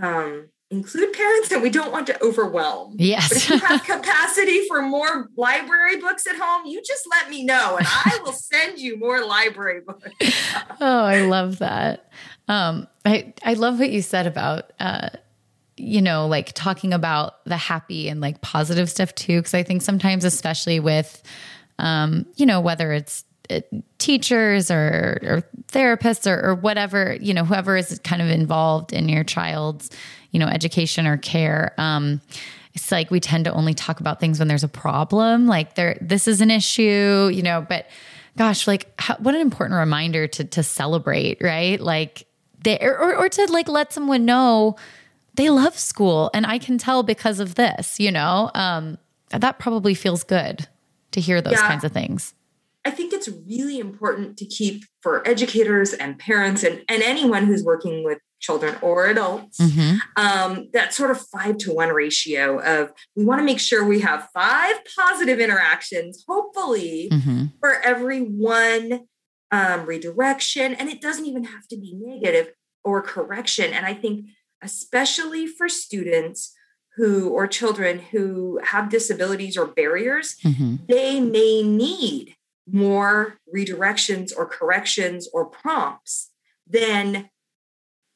um, 0.00 0.48
include 0.72 1.12
parents 1.12 1.52
and 1.52 1.62
we 1.62 1.70
don't 1.70 1.92
want 1.92 2.06
to 2.06 2.22
overwhelm. 2.22 2.96
Yes. 2.98 3.28
But 3.28 3.36
if 3.36 3.50
you 3.50 3.58
have 3.58 3.84
capacity 3.84 4.66
for 4.66 4.82
more 4.82 5.28
library 5.36 6.00
books 6.00 6.26
at 6.26 6.36
home 6.36 6.66
you 6.66 6.82
just 6.82 7.06
let 7.10 7.28
me 7.28 7.44
know 7.44 7.76
and 7.76 7.86
i 7.88 8.18
will 8.24 8.32
send 8.32 8.78
you 8.78 8.98
more 8.98 9.24
library 9.24 9.82
books. 9.86 10.08
Oh 10.80 11.04
i 11.04 11.20
love 11.20 11.58
that. 11.58 12.10
Um, 12.48 12.88
I, 13.04 13.34
I 13.44 13.54
love 13.54 13.78
what 13.78 13.90
you 13.90 14.02
said 14.02 14.26
about 14.26 14.72
uh, 14.80 15.10
you 15.76 16.02
know, 16.02 16.26
like 16.26 16.52
talking 16.52 16.92
about 16.92 17.44
the 17.44 17.56
happy 17.56 18.08
and 18.08 18.20
like 18.20 18.40
positive 18.40 18.90
stuff 18.90 19.14
too. 19.14 19.40
Cause 19.42 19.54
I 19.54 19.62
think 19.62 19.82
sometimes, 19.82 20.24
especially 20.24 20.80
with 20.80 21.22
um, 21.78 22.26
you 22.36 22.46
know, 22.46 22.60
whether 22.60 22.92
it's 22.92 23.24
teachers 23.98 24.70
or, 24.70 25.18
or 25.22 25.42
therapists 25.68 26.30
or, 26.30 26.44
or, 26.44 26.54
whatever, 26.54 27.16
you 27.20 27.34
know, 27.34 27.44
whoever 27.44 27.76
is 27.76 27.98
kind 28.04 28.22
of 28.22 28.28
involved 28.28 28.92
in 28.92 29.08
your 29.08 29.24
child's, 29.24 29.90
you 30.30 30.40
know, 30.40 30.46
education 30.46 31.06
or 31.06 31.16
care. 31.16 31.74
Um, 31.78 32.20
it's 32.74 32.90
like 32.90 33.10
we 33.10 33.20
tend 33.20 33.44
to 33.44 33.52
only 33.52 33.74
talk 33.74 34.00
about 34.00 34.18
things 34.18 34.38
when 34.38 34.48
there's 34.48 34.64
a 34.64 34.68
problem, 34.68 35.46
like 35.46 35.74
there, 35.74 35.98
this 36.00 36.26
is 36.26 36.40
an 36.40 36.50
issue, 36.50 37.30
you 37.32 37.42
know, 37.42 37.64
but 37.68 37.86
gosh, 38.36 38.66
like 38.66 38.88
how, 38.98 39.16
what 39.16 39.34
an 39.34 39.40
important 39.40 39.78
reminder 39.78 40.26
to, 40.26 40.44
to 40.44 40.62
celebrate, 40.62 41.38
right? 41.42 41.80
Like 41.80 42.26
they, 42.64 42.78
or, 42.80 43.16
or 43.16 43.28
to 43.28 43.52
like 43.52 43.68
let 43.68 43.92
someone 43.92 44.24
know 44.24 44.76
they 45.34 45.50
love 45.50 45.78
school 45.78 46.30
and 46.34 46.46
I 46.46 46.58
can 46.58 46.78
tell 46.78 47.02
because 47.02 47.40
of 47.40 47.54
this, 47.54 47.98
you 47.98 48.10
know, 48.10 48.50
um, 48.54 48.98
that 49.30 49.58
probably 49.58 49.94
feels 49.94 50.24
good 50.24 50.66
to 51.12 51.20
hear 51.20 51.40
those 51.40 51.54
yeah. 51.54 51.68
kinds 51.68 51.84
of 51.84 51.92
things. 51.92 52.34
I 52.84 52.90
think 52.90 53.12
it's 53.12 53.28
really 53.28 53.78
important 53.78 54.36
to 54.38 54.46
keep 54.46 54.84
for 55.02 55.26
educators 55.26 55.92
and 55.92 56.18
parents 56.18 56.64
and, 56.64 56.82
and 56.88 57.02
anyone 57.02 57.46
who's 57.46 57.62
working 57.62 58.04
with 58.04 58.18
children 58.40 58.76
or 58.82 59.06
adults 59.06 59.58
mm-hmm. 59.58 59.98
um, 60.16 60.68
that 60.72 60.92
sort 60.92 61.12
of 61.12 61.20
five 61.28 61.56
to 61.58 61.72
one 61.72 61.90
ratio 61.90 62.58
of 62.60 62.90
we 63.14 63.24
want 63.24 63.38
to 63.38 63.44
make 63.44 63.60
sure 63.60 63.84
we 63.84 64.00
have 64.00 64.28
five 64.34 64.74
positive 64.98 65.38
interactions, 65.38 66.24
hopefully, 66.28 67.08
mm-hmm. 67.10 67.44
for 67.60 67.80
every 67.82 68.20
one 68.20 69.02
um, 69.52 69.86
redirection. 69.86 70.74
And 70.74 70.88
it 70.88 71.00
doesn't 71.00 71.26
even 71.26 71.44
have 71.44 71.68
to 71.68 71.76
be 71.76 71.94
negative 71.94 72.52
or 72.84 73.00
correction. 73.00 73.72
And 73.72 73.86
I 73.86 73.94
think, 73.94 74.26
especially 74.60 75.46
for 75.46 75.68
students 75.68 76.52
who 76.96 77.30
or 77.30 77.46
children 77.46 78.00
who 78.00 78.60
have 78.64 78.90
disabilities 78.90 79.56
or 79.56 79.66
barriers, 79.66 80.36
mm-hmm. 80.44 80.76
they 80.88 81.20
may 81.20 81.62
need 81.62 82.34
more 82.70 83.38
redirections 83.54 84.32
or 84.36 84.46
corrections 84.46 85.28
or 85.32 85.44
prompts 85.46 86.30
than 86.66 87.28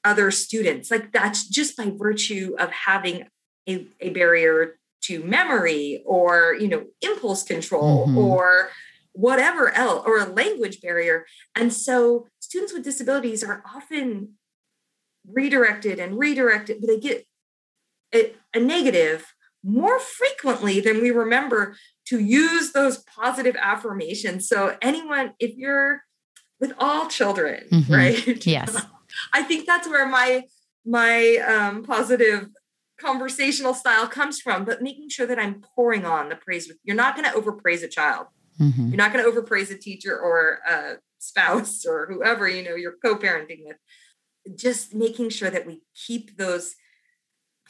other 0.05 0.31
students. 0.31 0.91
Like 0.91 1.13
that's 1.13 1.47
just 1.49 1.77
by 1.77 1.93
virtue 1.95 2.55
of 2.59 2.71
having 2.71 3.27
a, 3.69 3.87
a 4.01 4.11
barrier 4.11 4.79
to 5.03 5.23
memory 5.23 6.03
or 6.05 6.57
you 6.59 6.69
know 6.69 6.85
impulse 7.03 7.43
control 7.43 8.07
mm-hmm. 8.07 8.19
or 8.19 8.71
whatever 9.13 9.71
else 9.71 10.05
or 10.07 10.19
a 10.19 10.27
language 10.27 10.81
barrier 10.81 11.27
and 11.55 11.73
so 11.73 12.27
students 12.41 12.73
with 12.73 12.85
disabilities 12.85 13.43
are 13.45 13.63
often 13.75 14.31
redirected 15.29 15.99
and 15.99 16.19
redirected 16.19 16.79
but 16.81 16.89
they 16.89 16.99
get 16.99 17.27
a, 18.15 18.33
a 18.55 18.61
negative 18.61 19.33
more 19.65 19.99
frequently 19.99 20.81
than 20.81 21.01
we 21.01 21.11
remember 21.11 21.77
to 22.07 22.21
use 22.21 22.73
those 22.73 22.99
positive 22.99 23.57
affirmations 23.61 24.49
so 24.49 24.77
anyone 24.81 25.33
if 25.39 25.57
you're 25.57 26.03
with 26.61 26.73
all 26.79 27.07
children 27.09 27.65
mm-hmm. 27.71 27.93
right 27.93 28.47
yes 28.47 28.87
i 29.33 29.43
think 29.43 29.67
that's 29.67 29.89
where 29.89 30.07
my 30.07 30.45
my 30.87 31.37
um, 31.39 31.83
positive 31.83 32.49
conversational 32.99 33.75
style 33.75 34.07
comes 34.07 34.41
from, 34.41 34.65
but 34.65 34.83
making 34.83 35.09
sure 35.11 35.27
that 35.27 35.39
I'm 35.39 35.63
pouring 35.75 36.05
on 36.05 36.29
the 36.29 36.37
praise. 36.37 36.69
With, 36.69 36.79
you're 36.85 36.97
not 36.97 37.17
going 37.17 37.29
to 37.29 37.37
overpraise 37.37 37.83
a 37.83 37.89
child. 37.89 38.29
Mm-hmm. 38.61 38.89
You're 38.89 38.97
not 38.97 39.13
going 39.13 39.25
to 39.25 39.31
overpraise 39.31 39.71
a 39.71 39.77
teacher 39.77 40.19
or 40.19 40.61
a 40.69 40.97
spouse 41.19 41.85
or 41.85 42.07
whoever 42.07 42.49
you 42.49 42.63
know 42.63 42.75
you're 42.75 42.97
co-parenting 43.05 43.65
with. 43.65 43.77
Just 44.57 44.95
making 44.95 45.31
sure 45.31 45.51
that 45.51 45.67
we 45.67 45.83
keep 45.95 46.37
those 46.37 46.75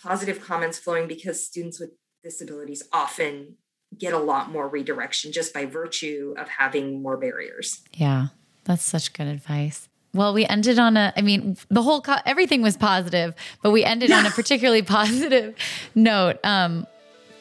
positive 0.02 0.44
comments 0.44 0.78
flowing 0.78 1.08
because 1.08 1.44
students 1.44 1.80
with 1.80 1.90
disabilities 2.22 2.82
often 2.92 3.56
get 3.96 4.12
a 4.12 4.18
lot 4.18 4.50
more 4.50 4.68
redirection 4.68 5.32
just 5.32 5.54
by 5.54 5.64
virtue 5.64 6.34
of 6.36 6.48
having 6.48 7.02
more 7.02 7.16
barriers. 7.16 7.82
Yeah, 7.94 8.28
that's 8.64 8.82
such 8.82 9.12
good 9.12 9.26
advice. 9.26 9.88
Well, 10.12 10.32
we 10.32 10.46
ended 10.46 10.78
on 10.78 10.96
a, 10.96 11.12
I 11.16 11.20
mean, 11.20 11.56
the 11.68 11.82
whole, 11.82 12.00
co- 12.00 12.16
everything 12.24 12.62
was 12.62 12.76
positive, 12.76 13.34
but 13.62 13.70
we 13.70 13.84
ended 13.84 14.10
on 14.10 14.24
a 14.26 14.30
particularly 14.32 14.82
positive 14.82 15.54
note. 15.94 16.38
Um, 16.42 16.86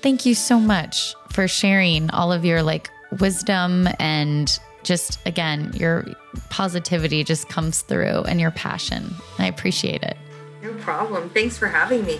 thank 0.02 0.26
you 0.26 0.36
so 0.36 0.60
much 0.60 1.15
for 1.32 1.48
sharing 1.48 2.10
all 2.12 2.32
of 2.32 2.44
your 2.46 2.62
like 2.63 2.89
wisdom 3.20 3.88
and 4.00 4.60
just, 4.84 5.20
again, 5.26 5.72
your 5.74 6.06
positivity 6.50 7.24
just 7.24 7.50
comes 7.50 7.82
through 7.82 8.24
and 8.24 8.39
your 8.39 8.52
passion. 8.52 9.15
I 9.39 9.48
appreciate 9.48 10.04
it. 10.04 10.18
No 10.62 10.74
problem. 10.76 11.30
Thanks 11.30 11.58
for 11.58 11.68
having 11.68 12.06
me. 12.06 12.20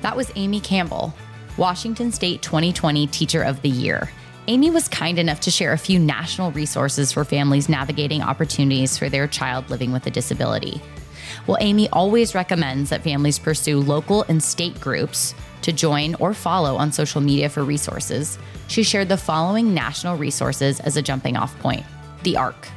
That 0.00 0.16
was 0.16 0.30
Amy 0.36 0.60
Campbell, 0.60 1.12
Washington 1.56 2.12
State 2.12 2.40
2020 2.40 3.08
Teacher 3.08 3.42
of 3.42 3.60
the 3.62 3.68
Year. 3.68 4.10
Amy 4.46 4.70
was 4.70 4.86
kind 4.86 5.18
enough 5.18 5.40
to 5.40 5.50
share 5.50 5.72
a 5.72 5.78
few 5.78 5.98
national 5.98 6.52
resources 6.52 7.10
for 7.10 7.24
families 7.24 7.68
navigating 7.68 8.22
opportunities 8.22 8.96
for 8.96 9.08
their 9.08 9.26
child 9.26 9.68
living 9.70 9.90
with 9.90 10.06
a 10.06 10.10
disability. 10.10 10.80
Well, 11.46 11.58
Amy 11.60 11.88
always 11.90 12.34
recommends 12.34 12.90
that 12.90 13.02
families 13.02 13.40
pursue 13.40 13.80
local 13.80 14.22
and 14.28 14.40
state 14.40 14.80
groups 14.80 15.34
to 15.62 15.72
join 15.72 16.14
or 16.14 16.32
follow 16.32 16.76
on 16.76 16.92
social 16.92 17.20
media 17.20 17.48
for 17.48 17.64
resources. 17.64 18.38
She 18.68 18.84
shared 18.84 19.08
the 19.08 19.16
following 19.16 19.74
national 19.74 20.16
resources 20.16 20.78
as 20.80 20.96
a 20.96 21.02
jumping 21.02 21.36
off 21.36 21.58
point 21.58 21.84
The 22.22 22.36
ARC. 22.36 22.68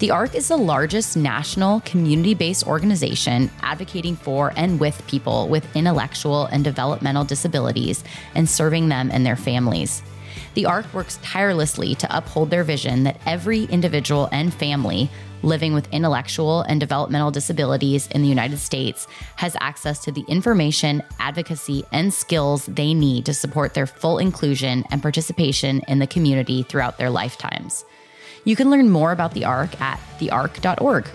The 0.00 0.10
ARC 0.10 0.34
is 0.34 0.48
the 0.48 0.56
largest 0.56 1.16
national 1.16 1.80
community 1.82 2.34
based 2.34 2.66
organization 2.66 3.48
advocating 3.62 4.16
for 4.16 4.52
and 4.56 4.80
with 4.80 5.06
people 5.06 5.48
with 5.48 5.76
intellectual 5.76 6.46
and 6.46 6.64
developmental 6.64 7.24
disabilities 7.24 8.02
and 8.34 8.48
serving 8.48 8.88
them 8.88 9.10
and 9.12 9.24
their 9.24 9.36
families. 9.36 10.02
The 10.54 10.66
ARC 10.66 10.92
works 10.92 11.20
tirelessly 11.22 11.94
to 11.96 12.16
uphold 12.16 12.50
their 12.50 12.64
vision 12.64 13.04
that 13.04 13.20
every 13.24 13.64
individual 13.64 14.28
and 14.32 14.52
family 14.52 15.10
living 15.44 15.74
with 15.74 15.92
intellectual 15.92 16.62
and 16.62 16.80
developmental 16.80 17.30
disabilities 17.30 18.08
in 18.08 18.22
the 18.22 18.28
United 18.28 18.58
States 18.58 19.06
has 19.36 19.56
access 19.60 20.02
to 20.04 20.10
the 20.10 20.24
information, 20.26 21.02
advocacy, 21.20 21.84
and 21.92 22.12
skills 22.12 22.66
they 22.66 22.94
need 22.94 23.26
to 23.26 23.34
support 23.34 23.74
their 23.74 23.86
full 23.86 24.18
inclusion 24.18 24.84
and 24.90 25.02
participation 25.02 25.82
in 25.86 26.00
the 26.00 26.06
community 26.06 26.64
throughout 26.64 26.98
their 26.98 27.10
lifetimes. 27.10 27.84
You 28.44 28.56
can 28.56 28.70
learn 28.70 28.90
more 28.90 29.12
about 29.12 29.32
the 29.32 29.46
ARC 29.46 29.80
at 29.80 29.98
thearc.org. 30.18 31.06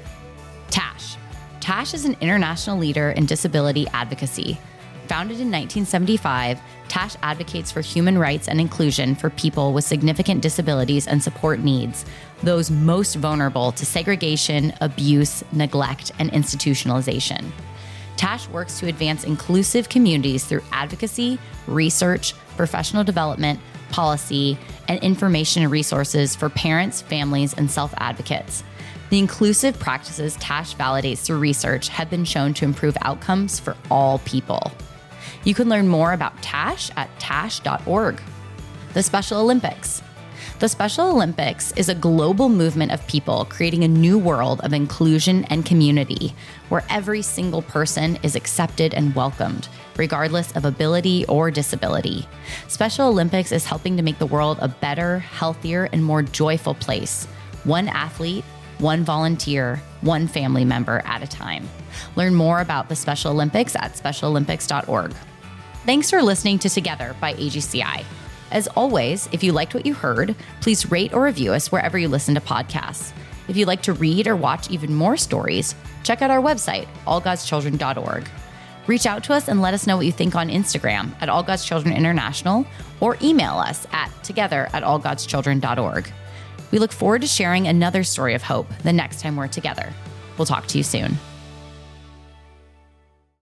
TASH. 0.72 1.15
TASH 1.60 1.94
is 1.94 2.06
an 2.06 2.18
international 2.22 2.80
leader 2.80 3.12
in 3.12 3.28
disability 3.28 3.88
advocacy. 3.94 4.60
Founded 5.08 5.39
in 5.39 5.52
1975, 5.52 6.60
TASH 6.88 7.15
advocates 7.22 7.72
for 7.72 7.82
human 7.82 8.18
rights 8.18 8.48
and 8.48 8.60
inclusion 8.60 9.13
for 9.13 9.30
people 9.30 9.74
with 9.74 9.84
significant 9.84 10.42
disabilities 10.42 11.08
and 11.08 11.22
support 11.22 11.60
needs, 11.60 12.04
those 12.42 12.72
most 12.72 13.15
vulnerable 13.15 13.72
to 13.74 13.86
segregation, 13.86 14.74
abuse, 14.82 15.44
neglect, 15.52 16.12
and 16.18 16.32
institutionalization. 16.32 17.46
TASH 18.18 18.48
works 18.50 18.80
to 18.80 18.88
advance 18.88 19.24
inclusive 19.24 19.88
communities 19.88 20.46
through 20.46 20.63
advocacy, 20.72 21.38
research, 21.68 22.34
professional 22.58 23.04
development, 23.04 23.60
policy, 23.89 24.58
and 24.88 24.99
information 25.02 25.63
and 25.63 25.71
resources 25.71 26.36
for 26.36 26.49
parents, 26.49 27.02
families, 27.02 27.54
and 27.54 27.69
self 27.69 27.93
advocates. 27.97 28.63
The 29.10 29.19
inclusive 29.19 29.80
practices 29.80 30.36
TASH 30.36 30.75
validates 30.75 31.19
through 31.19 31.39
research 31.39 31.89
have 31.89 32.10
been 32.10 32.25
shown 32.25 32.54
to 32.56 32.65
improve 32.65 32.95
outcomes 33.02 33.60
for 33.60 33.75
all 33.89 34.19
people. 34.19 34.71
You 35.43 35.54
can 35.56 35.69
learn 35.69 35.88
more 35.88 36.13
about 36.13 36.39
TASH 36.41 36.91
at 36.95 37.10
tash.org. 37.19 38.21
The 38.93 39.04
Special 39.04 39.39
Olympics. 39.39 40.04
The 40.60 40.67
Special 40.67 41.10
Olympics 41.10 41.71
is 41.73 41.89
a 41.89 41.95
global 41.95 42.49
movement 42.49 42.91
of 42.91 43.06
people 43.08 43.45
creating 43.45 43.84
a 43.84 43.88
new 43.88 44.17
world 44.17 44.60
of 44.62 44.73
inclusion 44.73 45.45
and 45.45 45.65
community 45.65 46.36
where 46.67 46.84
every 46.89 47.21
single 47.21 47.62
person 47.62 48.17
is 48.23 48.36
accepted 48.36 48.93
and 48.93 49.15
welcomed, 49.15 49.69
regardless 50.00 50.52
of 50.54 50.66
ability 50.66 51.26
or 51.28 51.52
disability. 51.52 52.28
Special 52.68 53.10
Olympics 53.10 53.52
is 53.52 53.66
helping 53.66 53.98
to 53.98 54.02
make 54.02 54.18
the 54.18 54.26
world 54.26 54.58
a 54.62 54.68
better, 54.68 55.20
healthier, 55.20 55.90
and 55.94 56.04
more 56.04 56.24
joyful 56.24 56.74
place. 56.74 57.26
One 57.66 57.88
athlete, 57.90 58.46
one 58.80 59.04
volunteer, 59.04 59.80
one 60.02 60.28
family 60.28 60.66
member 60.66 61.02
at 61.06 61.22
a 61.22 61.28
time. 61.28 61.68
Learn 62.16 62.34
more 62.34 62.62
about 62.62 62.88
the 62.88 62.96
Special 62.96 63.32
Olympics 63.32 63.76
at 63.76 63.94
specialolympics.org. 63.94 65.14
Thanks 65.86 66.10
for 66.10 66.22
listening 66.24 66.60
to 66.60 66.70
Together 66.70 67.16
by 67.20 67.34
AGCI. 67.34 68.06
As 68.52 68.68
always, 68.70 69.28
if 69.32 69.44
you 69.44 69.52
liked 69.52 69.74
what 69.74 69.86
you 69.86 69.94
heard, 69.94 70.34
please 70.62 70.90
rate 70.90 71.14
or 71.14 71.24
review 71.24 71.54
us 71.54 71.72
wherever 71.72 71.98
you 71.98 72.08
listen 72.08 72.36
to 72.36 72.42
podcasts. 72.42 73.12
If 73.50 73.58
you'd 73.58 73.68
like 73.68 73.82
to 73.84 73.94
read 73.94 74.28
or 74.28 74.36
watch 74.36 74.70
even 74.70 74.94
more 74.94 75.18
stories, 75.18 75.76
check 76.04 76.22
out 76.22 76.32
our 76.32 76.42
website, 76.42 76.88
allgodschildren.org. 77.06 78.30
Reach 78.89 79.06
out 79.06 79.23
to 79.25 79.34
us 79.34 79.47
and 79.47 79.62
let 79.62 79.75
us 79.75 79.86
know 79.86 79.97
what 79.97 80.08
you 80.08 80.12
think 80.12 80.34
on 80.34 80.49
Instagram 80.49 81.12
at 81.21 81.30
All 81.30 81.43
God's 81.43 81.63
Children 81.63 81.95
International 81.95 82.65
or 82.99 83.17
email 83.21 83.54
us 83.54 83.86
at 83.91 84.12
together 84.23 84.67
at 84.73 84.82
allgodschildren.org. 84.82 86.12
We 86.71 86.80
look 86.80 86.91
forward 86.91 87.21
to 87.21 87.28
sharing 87.28 87.67
another 87.67 88.04
story 88.04 88.34
of 88.34 88.41
hope 88.41 88.67
the 88.82 88.91
next 88.91 89.21
time 89.21 89.36
we're 89.36 89.47
together. 89.47 89.93
We'll 90.39 90.47
talk 90.47 90.65
to 90.65 90.80
you 90.80 90.84
soon. 90.84 91.19